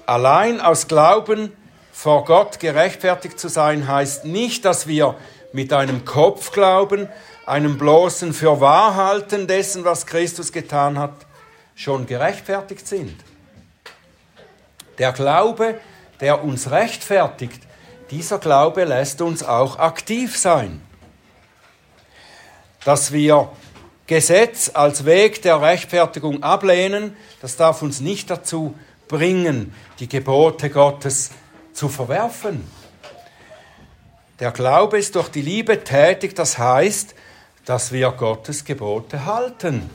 Allein 0.06 0.60
aus 0.60 0.86
Glauben 0.86 1.52
vor 1.94 2.24
Gott 2.24 2.58
gerechtfertigt 2.58 3.38
zu 3.38 3.48
sein, 3.48 3.86
heißt 3.86 4.24
nicht, 4.24 4.64
dass 4.64 4.88
wir 4.88 5.14
mit 5.52 5.72
einem 5.72 6.04
Kopf 6.04 6.50
glauben, 6.50 7.08
einem 7.46 7.78
bloßen 7.78 8.34
Fürwahrhalten 8.34 9.46
dessen, 9.46 9.84
was 9.84 10.04
Christus 10.04 10.50
getan 10.50 10.98
hat, 10.98 11.14
schon 11.76 12.06
gerechtfertigt 12.06 12.88
sind. 12.88 13.14
Der 14.98 15.12
Glaube, 15.12 15.78
der 16.20 16.42
uns 16.42 16.72
rechtfertigt, 16.72 17.62
dieser 18.10 18.38
Glaube 18.38 18.82
lässt 18.84 19.20
uns 19.22 19.44
auch 19.44 19.78
aktiv 19.78 20.36
sein. 20.36 20.82
Dass 22.84 23.12
wir 23.12 23.50
Gesetz 24.08 24.72
als 24.74 25.04
Weg 25.04 25.42
der 25.42 25.62
Rechtfertigung 25.62 26.42
ablehnen, 26.42 27.16
das 27.40 27.56
darf 27.56 27.82
uns 27.82 28.00
nicht 28.00 28.30
dazu 28.30 28.74
bringen, 29.06 29.72
die 30.00 30.08
Gebote 30.08 30.70
Gottes 30.70 31.30
zu 31.74 31.88
verwerfen. 31.88 32.66
Der 34.40 34.52
Glaube 34.52 34.98
ist 34.98 35.14
durch 35.14 35.28
die 35.28 35.42
Liebe 35.42 35.84
tätig, 35.84 36.34
das 36.34 36.58
heißt, 36.58 37.14
dass 37.64 37.92
wir 37.92 38.10
Gottes 38.12 38.64
Gebote 38.64 39.26
halten. 39.26 39.90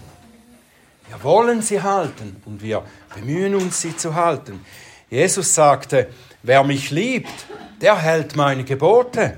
Wir 1.08 1.24
wollen 1.24 1.62
sie 1.62 1.82
halten 1.82 2.42
und 2.46 2.62
wir 2.62 2.84
bemühen 3.16 3.56
uns, 3.56 3.82
sie 3.82 3.98
zu 3.98 4.14
halten. 4.14 4.64
Jesus 5.10 5.56
sagte, 5.56 6.10
wer 6.44 6.64
mich 6.64 6.92
liebt, 6.92 7.34
der 7.82 7.98
hält 7.98 8.36
meine 8.36 8.64
Gebote. 8.64 9.38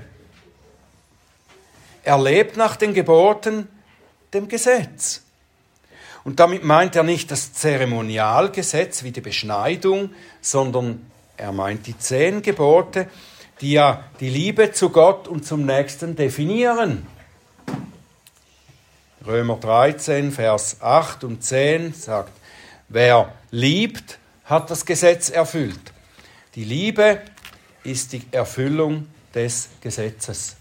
Er 2.04 2.18
lebt 2.20 2.56
nach 2.56 2.76
den 2.76 2.94
Geboten, 2.94 3.68
dem 4.34 4.48
Gesetz. 4.48 5.22
Und 6.24 6.40
damit 6.40 6.64
meint 6.64 6.94
er 6.94 7.02
nicht 7.02 7.30
das 7.30 7.52
Zeremonialgesetz 7.52 9.02
wie 9.02 9.12
die 9.12 9.20
Beschneidung, 9.20 10.10
sondern 10.40 11.10
er 11.36 11.52
meint 11.52 11.86
die 11.86 11.98
zehn 11.98 12.42
Gebote, 12.42 13.08
die 13.60 13.72
ja 13.72 14.04
die 14.20 14.28
Liebe 14.28 14.72
zu 14.72 14.90
Gott 14.90 15.28
und 15.28 15.46
zum 15.46 15.64
Nächsten 15.64 16.16
definieren. 16.16 17.06
Römer 19.24 19.56
13, 19.56 20.32
Vers 20.32 20.78
8 20.80 21.24
und 21.24 21.44
10 21.44 21.94
sagt, 21.94 22.32
wer 22.88 23.32
liebt, 23.50 24.18
hat 24.44 24.70
das 24.70 24.84
Gesetz 24.84 25.30
erfüllt. 25.30 25.92
Die 26.56 26.64
Liebe 26.64 27.20
ist 27.84 28.12
die 28.12 28.22
Erfüllung 28.32 29.06
des 29.34 29.68
Gesetzes. 29.80 30.56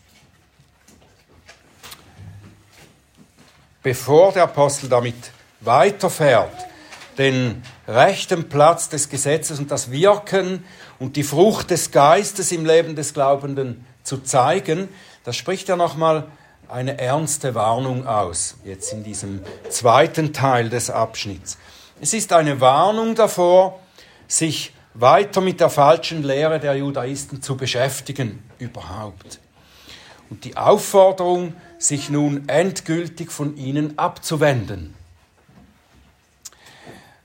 Bevor 3.83 4.31
der 4.31 4.43
Apostel 4.43 4.89
damit 4.89 5.31
weiterfährt, 5.59 6.70
den 7.17 7.63
rechten 7.87 8.49
Platz 8.49 8.89
des 8.89 9.09
Gesetzes 9.09 9.59
und 9.59 9.71
das 9.71 9.91
Wirken 9.91 10.63
und 10.99 11.15
die 11.15 11.23
Frucht 11.23 11.69
des 11.71 11.91
Geistes 11.91 12.51
im 12.51 12.65
Leben 12.65 12.95
des 12.95 13.13
Glaubenden 13.13 13.85
zu 14.03 14.19
zeigen, 14.19 14.89
da 15.23 15.33
spricht 15.33 15.69
er 15.69 15.75
nochmal 15.75 16.27
eine 16.67 16.97
ernste 16.97 17.53
Warnung 17.53 18.07
aus, 18.07 18.55
jetzt 18.63 18.93
in 18.93 19.03
diesem 19.03 19.41
zweiten 19.69 20.33
Teil 20.33 20.69
des 20.69 20.89
Abschnitts. 20.89 21.57
Es 21.99 22.13
ist 22.13 22.33
eine 22.33 22.61
Warnung 22.61 23.13
davor, 23.13 23.79
sich 24.27 24.73
weiter 24.93 25.41
mit 25.41 25.59
der 25.59 25.69
falschen 25.69 26.23
Lehre 26.23 26.59
der 26.59 26.75
Judaisten 26.75 27.41
zu 27.41 27.57
beschäftigen 27.57 28.43
überhaupt. 28.57 29.39
Und 30.29 30.45
die 30.45 30.55
Aufforderung, 30.55 31.53
sich 31.77 32.09
nun 32.09 32.47
endgültig 32.47 33.31
von 33.31 33.57
ihnen 33.57 33.97
abzuwenden. 33.97 34.93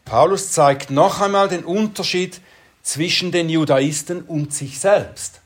Paulus 0.06 0.52
zeigt 0.52 0.90
noch 0.90 1.20
einmal 1.20 1.48
den 1.48 1.64
Unterschied 1.64 2.40
zwischen 2.82 3.32
den 3.32 3.48
Judaisten 3.48 4.22
und 4.22 4.54
sich 4.54 4.78
selbst. 4.78 5.40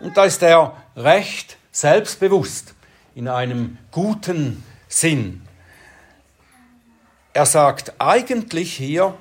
Und 0.00 0.16
da 0.16 0.24
ist 0.24 0.42
er 0.42 0.76
recht 0.96 1.56
selbstbewusst 1.70 2.74
in 3.14 3.28
einem 3.28 3.78
guten 3.92 4.64
Sinn. 4.88 5.42
Er 7.32 7.46
sagt 7.46 7.94
eigentlich 8.00 8.74
hier, 8.74 9.16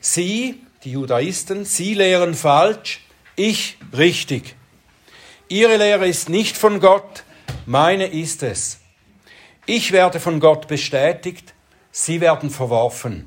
Sie, 0.00 0.64
die 0.84 0.92
Judaisten, 0.92 1.66
Sie 1.66 1.92
lehren 1.92 2.34
falsch, 2.34 3.04
ich 3.36 3.76
richtig. 3.94 4.56
Ihre 5.48 5.76
Lehre 5.76 6.08
ist 6.08 6.30
nicht 6.30 6.56
von 6.56 6.80
Gott, 6.80 7.24
meine 7.66 8.06
ist 8.06 8.42
es. 8.42 8.78
Ich 9.66 9.92
werde 9.92 10.20
von 10.20 10.40
Gott 10.40 10.68
bestätigt, 10.68 11.52
Sie 12.00 12.20
werden 12.20 12.48
verworfen. 12.50 13.26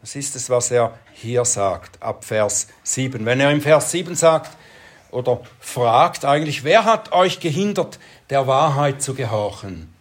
Das 0.00 0.14
ist 0.14 0.36
es, 0.36 0.48
was 0.50 0.70
er 0.70 0.96
hier 1.12 1.44
sagt, 1.44 2.00
ab 2.00 2.24
Vers 2.24 2.68
7. 2.84 3.26
Wenn 3.26 3.40
er 3.40 3.50
im 3.50 3.60
Vers 3.60 3.90
7 3.90 4.14
sagt 4.14 4.56
oder 5.10 5.40
fragt 5.58 6.24
eigentlich, 6.24 6.62
wer 6.62 6.84
hat 6.84 7.10
euch 7.10 7.40
gehindert, 7.40 7.98
der 8.30 8.46
Wahrheit 8.46 9.02
zu 9.02 9.14
gehorchen? 9.14 9.92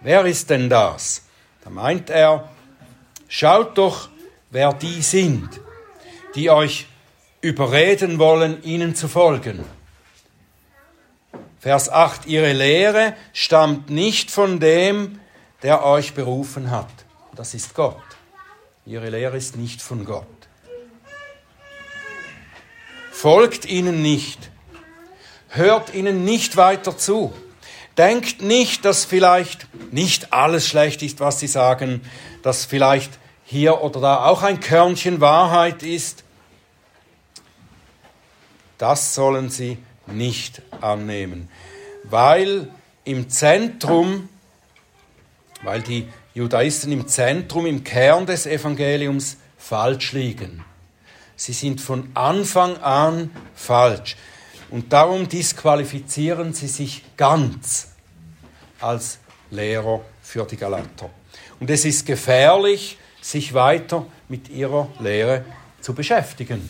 Wer 0.00 0.26
ist 0.26 0.48
denn 0.48 0.70
das? 0.70 1.24
Da 1.64 1.70
meint 1.70 2.08
er, 2.08 2.48
schaut 3.26 3.76
doch, 3.76 4.08
wer 4.50 4.72
die 4.72 5.02
sind, 5.02 5.48
die 6.36 6.50
euch 6.50 6.86
überreden 7.40 8.20
wollen, 8.20 8.62
ihnen 8.62 8.94
zu 8.94 9.08
folgen. 9.08 9.64
Vers 11.58 11.88
8, 11.88 12.26
ihre 12.26 12.52
Lehre 12.52 13.16
stammt 13.32 13.90
nicht 13.90 14.30
von 14.30 14.60
dem, 14.60 15.18
der 15.64 15.84
euch 15.84 16.14
berufen 16.14 16.70
hat. 16.70 16.90
Das 17.34 17.54
ist 17.54 17.74
Gott. 17.74 17.96
Ihre 18.86 19.08
Lehre 19.08 19.36
ist 19.36 19.56
nicht 19.56 19.80
von 19.82 20.04
Gott. 20.04 20.26
Folgt 23.10 23.64
ihnen 23.64 24.02
nicht. 24.02 24.50
Hört 25.48 25.94
ihnen 25.94 26.24
nicht 26.24 26.56
weiter 26.58 26.96
zu. 26.96 27.32
Denkt 27.96 28.42
nicht, 28.42 28.84
dass 28.84 29.06
vielleicht 29.06 29.66
nicht 29.90 30.32
alles 30.34 30.68
schlecht 30.68 31.02
ist, 31.02 31.20
was 31.20 31.40
sie 31.40 31.46
sagen, 31.46 32.02
dass 32.42 32.66
vielleicht 32.66 33.18
hier 33.44 33.80
oder 33.80 34.00
da 34.00 34.26
auch 34.26 34.42
ein 34.42 34.60
Körnchen 34.60 35.20
Wahrheit 35.22 35.82
ist. 35.82 36.24
Das 38.76 39.14
sollen 39.14 39.48
sie 39.48 39.78
nicht 40.06 40.60
annehmen, 40.82 41.48
weil 42.02 42.68
im 43.04 43.30
Zentrum 43.30 44.28
weil 45.64 45.82
die 45.82 46.08
Judaisten 46.34 46.92
im 46.92 47.08
Zentrum, 47.08 47.66
im 47.66 47.84
Kern 47.84 48.26
des 48.26 48.46
Evangeliums 48.46 49.36
falsch 49.56 50.12
liegen. 50.12 50.64
Sie 51.36 51.52
sind 51.52 51.80
von 51.80 52.10
Anfang 52.14 52.76
an 52.78 53.30
falsch. 53.54 54.16
Und 54.70 54.92
darum 54.92 55.28
disqualifizieren 55.28 56.52
sie 56.52 56.68
sich 56.68 57.04
ganz 57.16 57.88
als 58.80 59.18
Lehrer 59.50 60.00
für 60.22 60.44
die 60.44 60.56
Galater. 60.56 61.10
Und 61.60 61.70
es 61.70 61.84
ist 61.84 62.06
gefährlich, 62.06 62.98
sich 63.20 63.54
weiter 63.54 64.06
mit 64.28 64.48
ihrer 64.48 64.88
Lehre 65.00 65.44
zu 65.80 65.94
beschäftigen. 65.94 66.68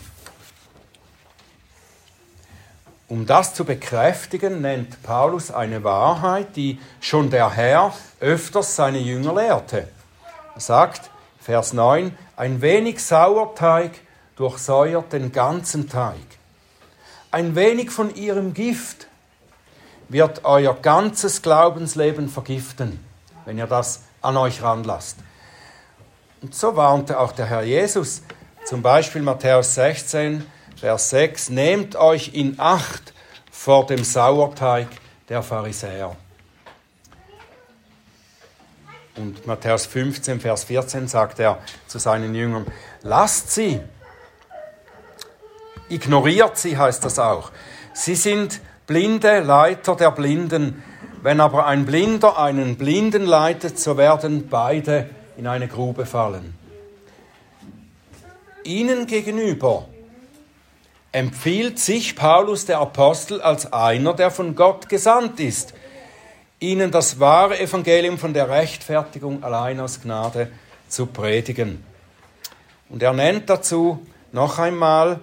Um 3.06 3.26
das 3.26 3.54
zu 3.54 3.64
bekräftigen, 3.64 4.62
nennt 4.62 5.02
Paulus 5.02 5.50
eine 5.50 5.84
Wahrheit, 5.84 6.56
die 6.56 6.80
schon 7.00 7.30
der 7.30 7.50
Herr 7.50 7.92
öfters 8.20 8.76
seine 8.76 8.98
Jünger 8.98 9.34
lehrte. 9.34 9.88
Er 10.54 10.60
sagt, 10.60 11.10
Vers 11.38 11.74
9, 11.74 12.16
ein 12.36 12.62
wenig 12.62 13.04
Sauerteig 13.04 13.92
durchsäuert 14.36 15.12
den 15.12 15.32
ganzen 15.32 15.88
Teig. 15.88 16.16
Ein 17.30 17.54
wenig 17.54 17.90
von 17.90 18.14
ihrem 18.14 18.54
Gift 18.54 19.08
wird 20.08 20.44
euer 20.44 20.74
ganzes 20.74 21.42
Glaubensleben 21.42 22.28
vergiften, 22.28 23.04
wenn 23.44 23.58
ihr 23.58 23.66
das 23.66 24.02
an 24.22 24.36
euch 24.36 24.62
ranlasst. 24.62 25.18
Und 26.40 26.54
so 26.54 26.76
warnte 26.76 27.18
auch 27.18 27.32
der 27.32 27.46
Herr 27.46 27.62
Jesus, 27.62 28.22
zum 28.64 28.80
Beispiel 28.80 29.20
Matthäus 29.20 29.74
16, 29.74 30.46
Vers 30.76 31.10
6, 31.10 31.50
nehmt 31.50 31.96
euch 31.96 32.34
in 32.34 32.58
Acht 32.58 33.12
vor 33.50 33.86
dem 33.86 34.02
Sauerteig 34.04 34.88
der 35.28 35.42
Pharisäer. 35.42 36.16
Und 39.16 39.46
Matthäus 39.46 39.86
15, 39.86 40.40
Vers 40.40 40.64
14 40.64 41.06
sagt 41.06 41.38
er 41.38 41.58
zu 41.86 41.98
seinen 41.98 42.34
Jüngern, 42.34 42.66
lasst 43.02 43.52
sie, 43.52 43.80
ignoriert 45.88 46.58
sie 46.58 46.76
heißt 46.76 47.04
das 47.04 47.18
auch. 47.18 47.52
Sie 47.92 48.16
sind 48.16 48.60
blinde 48.86 49.40
Leiter 49.40 49.94
der 49.94 50.10
Blinden. 50.10 50.82
Wenn 51.22 51.40
aber 51.40 51.66
ein 51.66 51.86
Blinder 51.86 52.38
einen 52.38 52.76
Blinden 52.76 53.24
leitet, 53.24 53.78
so 53.78 53.96
werden 53.96 54.48
beide 54.48 55.08
in 55.36 55.46
eine 55.46 55.68
Grube 55.68 56.04
fallen. 56.04 56.58
ihnen 58.64 59.06
gegenüber 59.06 59.86
empfiehlt 61.14 61.78
sich 61.78 62.16
Paulus 62.16 62.66
der 62.66 62.80
Apostel 62.80 63.40
als 63.40 63.72
einer, 63.72 64.14
der 64.14 64.32
von 64.32 64.56
Gott 64.56 64.88
gesandt 64.88 65.38
ist, 65.38 65.72
ihnen 66.58 66.90
das 66.90 67.20
wahre 67.20 67.60
Evangelium 67.60 68.18
von 68.18 68.34
der 68.34 68.48
Rechtfertigung 68.48 69.44
allein 69.44 69.78
aus 69.78 70.02
Gnade 70.02 70.50
zu 70.88 71.06
predigen. 71.06 71.84
Und 72.88 73.00
er 73.00 73.12
nennt 73.12 73.48
dazu 73.48 74.04
noch 74.32 74.58
einmal 74.58 75.20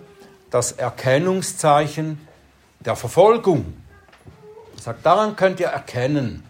das 0.50 0.72
Erkennungszeichen 0.72 2.26
der 2.80 2.96
Verfolgung. 2.96 3.74
Er 4.78 4.82
sagt, 4.82 5.06
daran 5.06 5.36
könnt 5.36 5.60
ihr 5.60 5.68
erkennen, 5.68 6.44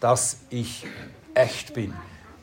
dass 0.00 0.38
ich 0.50 0.84
echt 1.34 1.72
bin, 1.72 1.94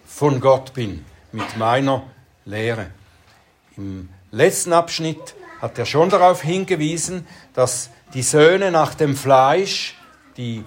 von 0.07 0.39
Gott 0.39 0.73
bin, 0.73 1.03
mit 1.33 1.57
meiner 1.57 2.03
Lehre. 2.45 2.87
Im 3.75 4.07
letzten 4.31 4.71
Abschnitt 4.71 5.35
hat 5.63 5.79
er 5.79 5.85
schon 5.85 6.09
darauf 6.09 6.41
hingewiesen, 6.41 7.25
dass 7.53 7.89
die 8.13 8.21
Söhne 8.21 8.69
nach 8.69 8.95
dem 8.95 9.15
Fleisch, 9.15 9.95
die 10.35 10.65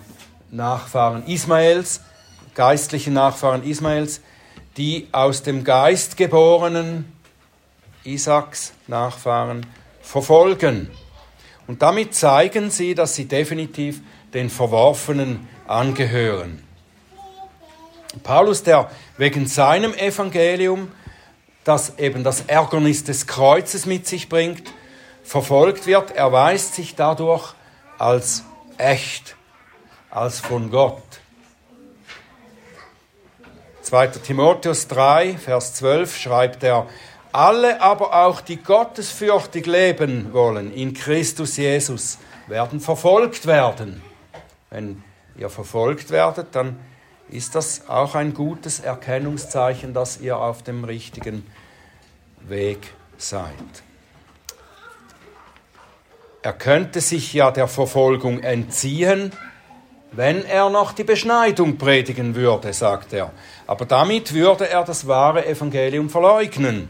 Nachfahren 0.50 1.26
Ismaels, 1.26 2.00
geistlichen 2.54 3.12
Nachfahren 3.12 3.62
Ismaels, 3.62 4.22
die 4.78 5.06
aus 5.12 5.42
dem 5.42 5.64
Geist 5.64 6.16
geborenen 6.16 7.12
Isaaks 8.04 8.72
Nachfahren 8.86 9.66
verfolgen. 10.00 10.90
Und 11.66 11.82
damit 11.82 12.14
zeigen 12.14 12.70
sie, 12.70 12.94
dass 12.94 13.14
sie 13.14 13.26
definitiv 13.26 14.00
den 14.32 14.48
Verworfenen 14.48 15.46
angehören. 15.68 16.62
Paulus, 18.22 18.62
der 18.62 18.90
wegen 19.18 19.46
seinem 19.46 19.92
Evangelium, 19.92 20.90
das 21.64 21.98
eben 21.98 22.24
das 22.24 22.44
Ärgernis 22.46 23.04
des 23.04 23.26
Kreuzes 23.26 23.84
mit 23.84 24.06
sich 24.06 24.30
bringt, 24.30 24.62
verfolgt 25.26 25.86
wird, 25.86 26.12
erweist 26.12 26.74
sich 26.74 26.94
dadurch 26.94 27.52
als 27.98 28.44
echt, 28.78 29.36
als 30.08 30.40
von 30.40 30.70
Gott. 30.70 31.02
2. 33.82 34.06
Timotheus 34.06 34.88
3, 34.88 35.36
Vers 35.36 35.74
12 35.74 36.16
schreibt 36.16 36.62
er, 36.62 36.86
alle 37.32 37.80
aber 37.80 38.14
auch, 38.14 38.40
die 38.40 38.56
gottesfürchtig 38.56 39.66
leben 39.66 40.32
wollen 40.32 40.72
in 40.72 40.94
Christus 40.94 41.56
Jesus, 41.56 42.18
werden 42.46 42.80
verfolgt 42.80 43.46
werden. 43.46 44.02
Wenn 44.70 45.02
ihr 45.36 45.50
verfolgt 45.50 46.10
werdet, 46.10 46.54
dann 46.54 46.78
ist 47.28 47.54
das 47.54 47.88
auch 47.88 48.14
ein 48.14 48.32
gutes 48.32 48.80
Erkennungszeichen, 48.80 49.92
dass 49.92 50.20
ihr 50.20 50.38
auf 50.38 50.62
dem 50.62 50.84
richtigen 50.84 51.46
Weg 52.40 52.94
seid. 53.18 53.52
Er 56.46 56.52
könnte 56.52 57.00
sich 57.00 57.34
ja 57.34 57.50
der 57.50 57.66
Verfolgung 57.66 58.38
entziehen, 58.38 59.32
wenn 60.12 60.44
er 60.44 60.70
noch 60.70 60.92
die 60.92 61.02
Beschneidung 61.02 61.76
predigen 61.76 62.36
würde, 62.36 62.72
sagt 62.72 63.12
er. 63.12 63.32
Aber 63.66 63.84
damit 63.84 64.32
würde 64.32 64.68
er 64.68 64.84
das 64.84 65.08
wahre 65.08 65.44
Evangelium 65.44 66.08
verleugnen. 66.08 66.88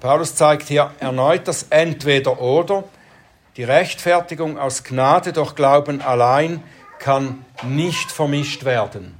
Paulus 0.00 0.34
zeigt 0.34 0.68
hier 0.68 0.90
erneut 1.00 1.48
das 1.48 1.68
Entweder-Oder. 1.70 2.84
Die 3.56 3.64
Rechtfertigung 3.64 4.58
aus 4.58 4.84
Gnade 4.84 5.32
durch 5.32 5.54
Glauben 5.54 6.02
allein 6.02 6.62
kann 6.98 7.46
nicht 7.62 8.12
vermischt 8.12 8.66
werden. 8.66 9.18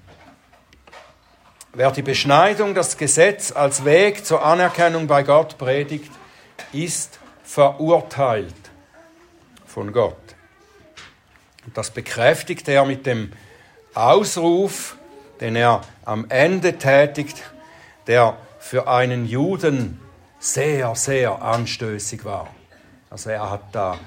Wer 1.73 1.91
die 1.91 2.03
Beschneidung, 2.03 2.75
das 2.75 2.99
Gesetz 2.99 3.51
als 3.51 3.87
Weg 3.87 4.27
zur 4.27 4.45
Anerkennung 4.45 5.07
bei 5.07 5.23
Gott 5.23 5.57
predigt, 5.57 6.13
ist 6.75 7.20
verurteilt 7.51 8.55
von 9.67 9.93
Gott. 9.93 10.37
Und 11.67 11.77
das 11.77 11.91
bekräftigt 11.91 12.69
er 12.69 12.85
mit 12.85 13.07
dem 13.07 13.33
Ausruf, 13.93 14.97
den 15.41 15.57
er 15.57 15.81
am 16.05 16.27
Ende 16.29 16.79
tätigt, 16.79 17.43
der 18.07 18.37
für 18.61 18.87
einen 18.87 19.27
Juden 19.27 20.01
sehr, 20.39 20.95
sehr 20.95 21.43
anstößig 21.43 22.25
war. 22.25 22.55
Also 23.11 23.31
er 23.31 23.51
hat 23.51 23.63
da 23.73 23.99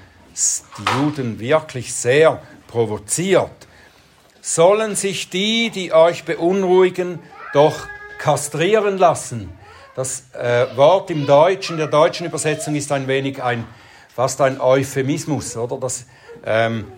die 0.78 0.98
Juden 0.98 1.38
wirklich 1.38 1.92
sehr 1.92 2.40
provoziert. 2.66 3.68
Sollen 4.40 4.96
sich 4.96 5.28
die, 5.28 5.68
die 5.68 5.92
euch 5.92 6.24
beunruhigen, 6.24 7.18
doch 7.52 7.86
kastrieren 8.18 8.96
lassen? 8.96 9.52
Das 9.94 10.24
äh, 10.32 10.66
Wort 10.76 11.10
im 11.10 11.24
Deutschen, 11.24 11.76
der 11.76 11.86
deutschen 11.86 12.26
Übersetzung 12.26 12.74
ist 12.74 12.90
ein 12.90 13.06
wenig 13.06 13.40
ein, 13.40 13.64
fast 14.12 14.40
ein 14.40 14.60
Euphemismus, 14.60 15.56
oder? 15.56 15.76
Das 15.78 16.06
ähm, 16.44 16.90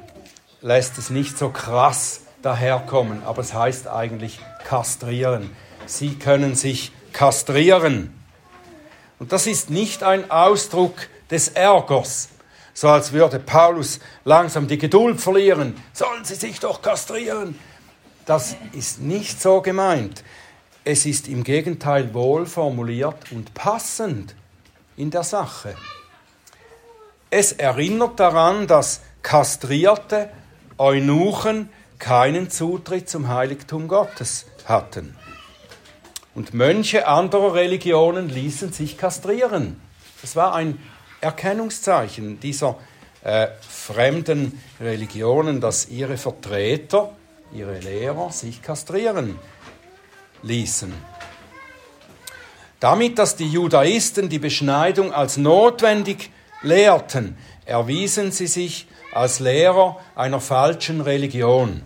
lässt 0.63 0.97
es 0.97 1.11
nicht 1.11 1.37
so 1.37 1.51
krass 1.51 2.23
daherkommen, 2.41 3.23
aber 3.27 3.43
es 3.43 3.53
heißt 3.53 3.87
eigentlich 3.87 4.41
kastrieren. 4.67 5.55
Sie 5.85 6.15
können 6.15 6.55
sich 6.55 6.91
kastrieren. 7.13 8.15
Und 9.19 9.31
das 9.31 9.47
ist 9.47 9.69
nicht 9.69 10.03
ein 10.03 10.31
Ausdruck 10.31 10.95
des 11.31 11.49
Ärgers, 11.49 12.31
so 12.73 12.89
als 12.89 13.13
würde 13.13 13.39
Paulus 13.39 14.01
langsam 14.25 14.69
die 14.69 14.79
Geduld 14.79 15.21
verlieren. 15.21 15.77
Sollen 15.93 16.25
sie 16.25 16.35
sich 16.35 16.61
doch 16.61 16.81
kastrieren? 16.81 17.59
Das 18.25 18.57
ist 18.73 19.03
nicht 19.03 19.41
so 19.41 19.61
gemeint. 19.61 20.25
Es 20.89 21.05
ist 21.05 21.27
im 21.27 21.43
Gegenteil 21.43 22.15
wohl 22.15 22.47
formuliert 22.47 23.33
und 23.33 23.55
passend 23.55 24.37
in 24.97 25.11
der 25.11 25.25
Sache. 25.25 25.75
Es 27.29 27.51
erinnert 27.51 28.21
daran, 28.21 28.69
dass 28.69 29.01
kastrierte 29.21 30.31
Eunuchen 30.79 31.71
keinen 31.99 32.51
Zutritt 32.51 33.09
zum 33.09 33.27
Heiligtum 33.27 33.89
Gottes 33.89 34.47
hatten. 34.65 35.17
Und 36.37 36.55
Mönche 36.55 37.09
anderer 37.09 37.55
Religionen 37.55 38.29
ließen 38.29 38.73
sich 38.73 38.97
kastrieren. 38.97 39.81
Das 40.23 40.37
war 40.37 40.55
ein 40.55 40.81
Erkennungszeichen 41.21 42.39
dieser 42.39 42.77
äh, 43.25 43.49
fremden 43.69 44.63
Religionen, 44.81 45.61
dass 45.61 45.89
ihre 45.89 46.17
Vertreter, 46.17 47.11
ihre 47.53 47.81
Lehrer 47.81 48.31
sich 48.31 48.63
kastrieren 48.63 49.37
ließen. 50.43 50.93
Damit, 52.81 53.19
dass 53.19 53.37
die 53.37 53.49
Judaisten 53.49 54.29
die 54.29 54.39
Beschneidung 54.39 55.13
als 55.13 55.37
notwendig 55.37 56.31
lehrten, 56.63 57.37
erwiesen 57.65 58.33
sie 58.33 58.47
sich 58.47 58.87
als 59.13 59.41
Lehrer 59.41 59.99
einer 60.15 60.41
falschen 60.41 61.01
Religion. 61.01 61.83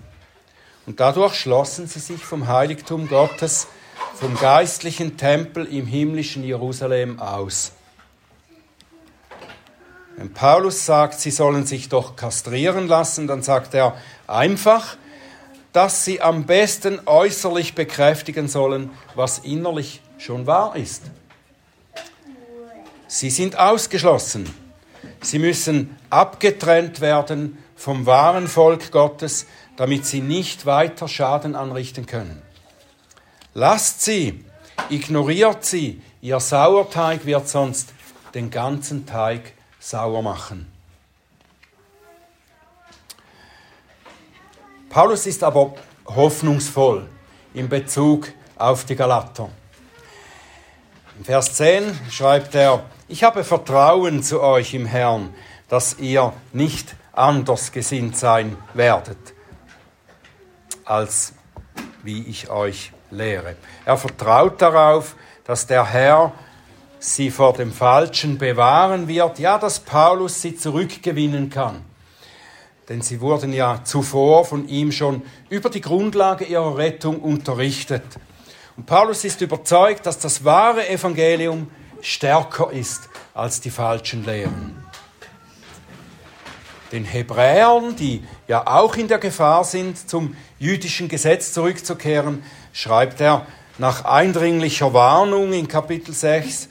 Und 0.86 0.98
dadurch 0.98 1.34
schlossen 1.34 1.86
sie 1.86 2.00
sich 2.00 2.24
vom 2.24 2.48
Heiligtum 2.48 3.08
Gottes, 3.08 3.68
vom 4.14 4.36
geistlichen 4.36 5.16
Tempel 5.16 5.64
im 5.66 5.86
himmlischen 5.86 6.42
Jerusalem 6.42 7.20
aus. 7.20 7.72
Wenn 10.16 10.34
Paulus 10.34 10.84
sagt, 10.84 11.20
sie 11.20 11.30
sollen 11.30 11.64
sich 11.64 11.88
doch 11.88 12.16
kastrieren 12.16 12.88
lassen, 12.88 13.26
dann 13.26 13.42
sagt 13.42 13.72
er 13.72 13.96
einfach, 14.26 14.96
dass 15.72 16.04
sie 16.04 16.20
am 16.20 16.44
besten 16.46 17.00
äußerlich 17.06 17.74
bekräftigen 17.74 18.48
sollen, 18.48 18.90
was 19.14 19.38
innerlich 19.38 20.00
schon 20.18 20.46
wahr 20.46 20.76
ist. 20.76 21.02
Sie 23.06 23.30
sind 23.30 23.58
ausgeschlossen. 23.58 24.52
Sie 25.22 25.38
müssen 25.38 25.96
abgetrennt 26.10 27.00
werden 27.00 27.58
vom 27.76 28.06
wahren 28.06 28.46
Volk 28.46 28.92
Gottes, 28.92 29.46
damit 29.76 30.06
sie 30.06 30.20
nicht 30.20 30.66
weiter 30.66 31.08
Schaden 31.08 31.54
anrichten 31.54 32.06
können. 32.06 32.42
Lasst 33.54 34.02
sie, 34.02 34.44
ignoriert 34.90 35.64
sie, 35.64 36.02
ihr 36.20 36.38
Sauerteig 36.40 37.26
wird 37.26 37.48
sonst 37.48 37.92
den 38.34 38.50
ganzen 38.50 39.06
Teig 39.06 39.54
sauer 39.80 40.22
machen. 40.22 40.70
Paulus 44.90 45.26
ist 45.26 45.44
aber 45.44 45.74
hoffnungsvoll 46.04 47.08
in 47.54 47.68
Bezug 47.68 48.26
auf 48.56 48.84
die 48.84 48.96
Galater. 48.96 49.48
In 51.16 51.24
Vers 51.24 51.54
10 51.54 51.96
schreibt 52.10 52.56
er, 52.56 52.82
ich 53.06 53.22
habe 53.22 53.44
Vertrauen 53.44 54.24
zu 54.24 54.42
euch 54.42 54.74
im 54.74 54.86
Herrn, 54.86 55.32
dass 55.68 56.00
ihr 56.00 56.32
nicht 56.52 56.96
anders 57.12 57.70
gesinnt 57.70 58.16
sein 58.16 58.56
werdet, 58.74 59.16
als 60.84 61.34
wie 62.02 62.24
ich 62.24 62.50
euch 62.50 62.92
lehre. 63.12 63.54
Er 63.84 63.96
vertraut 63.96 64.60
darauf, 64.60 65.14
dass 65.44 65.68
der 65.68 65.86
Herr 65.86 66.32
sie 66.98 67.30
vor 67.30 67.52
dem 67.52 67.72
Falschen 67.72 68.38
bewahren 68.38 69.06
wird, 69.06 69.38
ja, 69.38 69.56
dass 69.56 69.78
Paulus 69.78 70.42
sie 70.42 70.56
zurückgewinnen 70.56 71.48
kann 71.48 71.84
denn 72.90 73.02
sie 73.02 73.20
wurden 73.20 73.52
ja 73.52 73.84
zuvor 73.84 74.44
von 74.44 74.66
ihm 74.68 74.90
schon 74.90 75.22
über 75.48 75.70
die 75.70 75.80
Grundlage 75.80 76.44
ihrer 76.44 76.76
Rettung 76.76 77.20
unterrichtet. 77.20 78.02
Und 78.76 78.86
Paulus 78.86 79.24
ist 79.24 79.40
überzeugt, 79.40 80.06
dass 80.06 80.18
das 80.18 80.44
wahre 80.44 80.88
Evangelium 80.88 81.70
stärker 82.00 82.72
ist 82.72 83.08
als 83.32 83.60
die 83.60 83.70
falschen 83.70 84.24
Lehren. 84.24 84.84
Den 86.90 87.04
Hebräern, 87.04 87.94
die 87.94 88.24
ja 88.48 88.66
auch 88.66 88.96
in 88.96 89.06
der 89.06 89.18
Gefahr 89.18 89.62
sind, 89.62 90.10
zum 90.10 90.36
jüdischen 90.58 91.08
Gesetz 91.08 91.52
zurückzukehren, 91.52 92.42
schreibt 92.72 93.20
er 93.20 93.46
nach 93.78 94.04
eindringlicher 94.04 94.92
Warnung 94.92 95.52
in 95.52 95.68
Kapitel 95.68 96.12
6, 96.12 96.68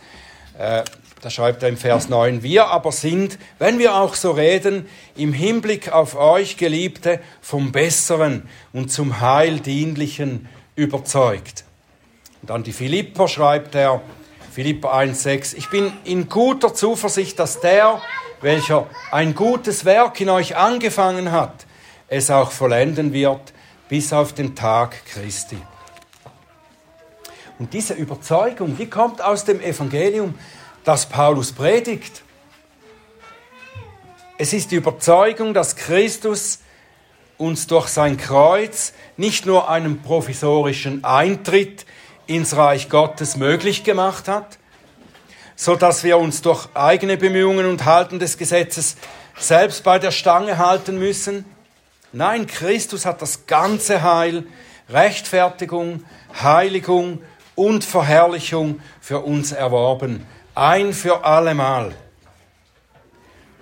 äh, 0.58 0.84
da 1.22 1.30
schreibt 1.30 1.64
er 1.64 1.70
im 1.70 1.78
Vers 1.78 2.08
9, 2.10 2.44
wir 2.44 2.68
aber 2.68 2.92
sind, 2.92 3.38
wenn 3.58 3.78
wir 3.80 3.96
auch 3.96 4.16
so 4.16 4.32
reden, 4.32 4.88
im 5.16 5.34
Hinblick 5.34 5.92
auf 5.92 6.16
euch, 6.16 6.58
Geliebte, 6.58 7.20
vom 7.42 7.72
Besseren 7.72 8.48
und 8.72 8.92
zum 8.92 9.20
Heil 9.20 9.60
dienlichen 9.60 10.48
überzeugt. 10.76 11.66
Und 12.42 12.52
an 12.52 12.64
die 12.64 12.72
Philipper 12.72 13.28
schreibt 13.28 13.76
er, 13.76 14.02
Philipper 14.52 14.94
1,6, 14.94 15.56
ich 15.58 15.70
bin 15.70 15.92
in 16.06 16.30
guter 16.30 16.74
Zuversicht, 16.74 17.38
dass 17.38 17.60
der, 17.60 18.02
welcher 18.42 18.88
ein 19.12 19.36
gutes 19.36 19.86
Werk 19.86 20.20
in 20.22 20.30
euch 20.30 20.56
angefangen 20.56 21.32
hat, 21.32 21.66
es 22.08 22.32
auch 22.32 22.52
vollenden 22.52 23.14
wird 23.14 23.54
bis 23.90 24.14
auf 24.14 24.34
den 24.34 24.56
Tag 24.56 25.06
Christi. 25.06 25.58
Und 27.58 27.74
diese 27.74 27.94
Überzeugung, 27.94 28.78
die 28.78 28.90
kommt 28.90 29.22
aus 29.22 29.44
dem 29.44 29.60
Evangelium, 29.60 30.36
das 30.90 31.06
Paulus 31.06 31.52
predigt. 31.52 32.24
Es 34.40 34.54
ist 34.54 34.72
die 34.72 34.78
Überzeugung, 34.78 35.54
dass 35.54 35.76
Christus 35.76 36.62
uns 37.38 37.68
durch 37.68 37.90
sein 37.90 38.18
Kreuz 38.18 38.94
nicht 39.16 39.46
nur 39.46 39.70
einen 39.70 40.02
provisorischen 40.02 41.04
Eintritt 41.04 41.86
ins 42.26 42.58
Reich 42.58 42.90
Gottes 42.90 43.38
möglich 43.38 43.84
gemacht 43.84 44.28
hat, 44.28 44.58
so 45.56 45.76
dass 45.76 46.04
wir 46.04 46.18
uns 46.18 46.42
durch 46.42 46.68
eigene 46.74 47.18
Bemühungen 47.18 47.68
und 47.68 47.86
Halten 47.86 48.18
des 48.18 48.40
Gesetzes 48.40 48.98
selbst 49.38 49.84
bei 49.84 50.00
der 50.00 50.10
Stange 50.10 50.58
halten 50.58 50.98
müssen. 50.98 51.46
Nein, 52.14 52.48
Christus 52.48 53.06
hat 53.06 53.22
das 53.22 53.46
ganze 53.46 54.02
Heil, 54.02 54.48
Rechtfertigung, 54.90 56.04
Heiligung 56.42 57.22
und 57.54 57.84
Verherrlichung 57.84 58.80
für 59.00 59.20
uns 59.20 59.52
erworben 59.52 60.26
ein 60.56 60.94
für 60.94 61.24
allemal. 61.24 61.96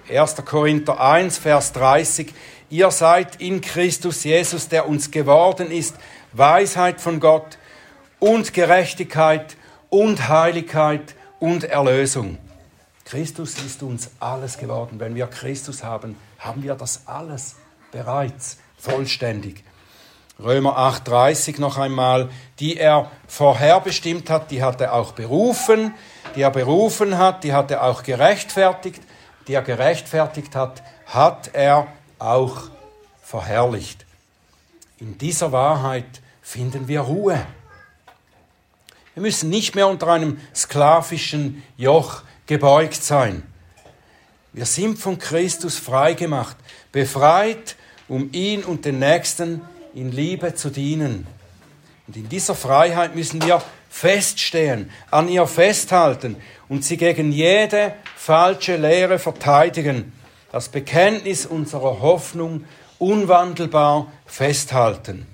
1. 0.09 0.35
Korinther 0.45 0.99
1, 0.99 1.37
Vers 1.37 1.73
30. 1.73 2.33
Ihr 2.69 2.91
seid 2.91 3.41
in 3.41 3.61
Christus 3.61 4.23
Jesus, 4.23 4.69
der 4.69 4.87
uns 4.87 5.11
geworden 5.11 5.71
ist, 5.71 5.95
Weisheit 6.33 7.01
von 7.01 7.19
Gott 7.19 7.57
und 8.19 8.53
Gerechtigkeit 8.53 9.55
und 9.89 10.27
Heiligkeit 10.27 11.15
und 11.39 11.63
Erlösung. 11.63 12.37
Christus 13.05 13.57
ist 13.59 13.83
uns 13.83 14.11
alles 14.19 14.57
geworden. 14.57 14.99
Wenn 14.99 15.15
wir 15.15 15.27
Christus 15.27 15.83
haben, 15.83 16.17
haben 16.39 16.63
wir 16.63 16.75
das 16.75 17.07
alles 17.07 17.55
bereits 17.91 18.57
vollständig. 18.77 19.63
Römer 20.39 20.77
8:30 20.77 21.59
noch 21.59 21.77
einmal, 21.77 22.29
die 22.59 22.77
er 22.77 23.11
vorherbestimmt 23.27 24.29
hat, 24.29 24.51
die 24.51 24.61
hat 24.61 24.79
er 24.81 24.93
auch 24.93 25.13
berufen, 25.13 25.95
die 26.35 26.43
er 26.43 26.51
berufen 26.51 27.17
hat, 27.17 27.43
die 27.43 27.53
hat 27.53 27.71
er 27.71 27.83
auch 27.83 28.03
gerechtfertigt, 28.03 29.01
die 29.47 29.55
er 29.55 29.63
gerechtfertigt 29.63 30.55
hat, 30.55 30.83
hat 31.07 31.49
er 31.53 31.87
auch 32.19 32.69
verherrlicht. 33.23 34.05
In 34.99 35.17
dieser 35.17 35.51
Wahrheit 35.51 36.21
finden 36.41 36.87
wir 36.87 37.01
Ruhe. 37.01 37.45
Wir 39.15 39.21
müssen 39.21 39.49
nicht 39.49 39.73
mehr 39.73 39.87
unter 39.87 40.07
einem 40.07 40.39
sklavischen 40.53 41.63
Joch 41.77 42.21
gebeugt 42.45 43.03
sein. 43.03 43.41
Wir 44.53 44.65
sind 44.65 44.99
von 44.99 45.17
Christus 45.17 45.77
freigemacht, 45.77 46.55
befreit, 46.91 47.75
um 48.07 48.29
ihn 48.31 48.63
und 48.63 48.85
den 48.85 48.99
Nächsten 48.99 49.61
in 49.97 50.11
Liebe 50.11 50.53
zu 50.53 50.69
dienen. 50.69 51.25
Und 52.05 52.15
in 52.15 52.29
dieser 52.29 52.53
Freiheit 52.53 53.15
müssen 53.15 53.43
wir 53.43 53.61
feststehen, 53.89 54.91
an 55.09 55.27
ihr 55.27 55.47
festhalten 55.47 56.37
und 56.69 56.85
sie 56.85 56.97
gegen 56.97 57.31
jede 57.31 57.93
falsche 58.15 58.77
Lehre 58.77 59.17
verteidigen, 59.17 60.13
das 60.51 60.69
Bekenntnis 60.69 61.45
unserer 61.47 61.99
Hoffnung 61.99 62.65
unwandelbar 62.99 64.11
festhalten. 64.27 65.25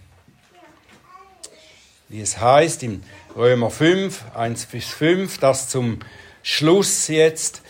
Wie 2.07 2.21
es 2.21 2.39
heißt 2.39 2.83
im 2.83 3.03
Römer 3.35 3.69
5, 3.69 4.23
1 4.33 4.65
bis 4.67 4.87
5, 4.87 5.39
das 5.39 5.67
zum 5.67 5.99
Schluss 6.41 7.09
jetzt, 7.09 7.62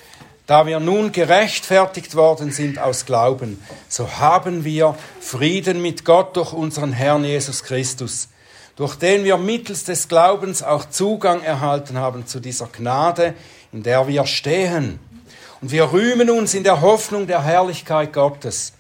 da 0.54 0.68
wir 0.68 0.80
nun 0.80 1.12
gerechtfertigt 1.12 2.14
worden 2.14 2.52
sind 2.52 2.78
aus 2.78 3.08
Glauben, 3.08 3.60
so 3.90 4.20
haben 4.20 4.64
wir 4.64 4.96
Frieden 5.20 5.82
mit 5.82 6.06
Gott 6.06 6.38
durch 6.38 6.54
unseren 6.54 6.94
Herrn 6.94 7.26
Jesus 7.26 7.64
Christus 7.64 8.30
durch 8.76 8.94
den 8.94 9.24
wir 9.24 9.38
mittels 9.38 9.84
des 9.84 10.08
Glaubens 10.08 10.62
auch 10.62 10.86
Zugang 10.86 11.42
erhalten 11.42 11.98
haben 11.98 12.28
zu 12.28 12.40
dieser 12.40 12.68
Gnade, 12.68 13.34
in 13.72 13.82
der 13.82 14.08
wir 14.08 14.28
stehen. 14.28 15.00
Und 15.60 15.72
wir 15.72 15.92
rühmen 15.92 16.30
uns 16.30 16.54
in 16.54 16.64
der 16.64 16.82
Hoffnung 16.82 17.26
der 17.26 17.44
Herrlichkeit 17.44 18.14
Gottes. 18.14 18.74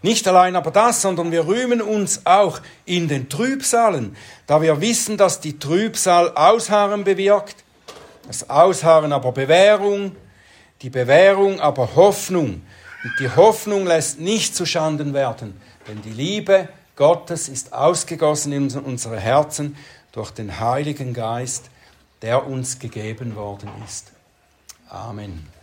Nicht 0.00 0.28
allein 0.28 0.54
aber 0.54 0.70
das, 0.70 1.02
sondern 1.02 1.32
wir 1.32 1.48
rühmen 1.48 1.82
uns 1.82 2.24
auch 2.24 2.60
in 2.84 3.08
den 3.08 3.28
Trübsalen, 3.28 4.16
da 4.46 4.62
wir 4.62 4.80
wissen, 4.80 5.16
dass 5.16 5.40
die 5.40 5.58
Trübsal 5.58 6.36
Ausharren 6.36 7.02
bewirkt, 7.02 7.64
das 8.28 8.48
Ausharren 8.48 9.12
aber 9.12 9.32
Bewährung, 9.32 10.14
die 10.82 10.90
Bewährung 10.90 11.60
aber 11.60 11.94
Hoffnung. 11.94 12.62
Und 13.04 13.20
die 13.20 13.30
Hoffnung 13.30 13.86
lässt 13.86 14.18
nicht 14.18 14.54
zu 14.54 14.64
Schanden 14.64 15.12
werden, 15.12 15.60
denn 15.86 16.00
die 16.02 16.10
Liebe 16.10 16.68
Gottes 16.96 17.48
ist 17.48 17.72
ausgegossen 17.72 18.52
in 18.52 18.70
unsere 18.78 19.18
Herzen 19.18 19.76
durch 20.12 20.30
den 20.30 20.60
Heiligen 20.60 21.12
Geist, 21.12 21.70
der 22.22 22.46
uns 22.46 22.78
gegeben 22.78 23.34
worden 23.34 23.68
ist. 23.84 24.12
Amen. 24.88 25.53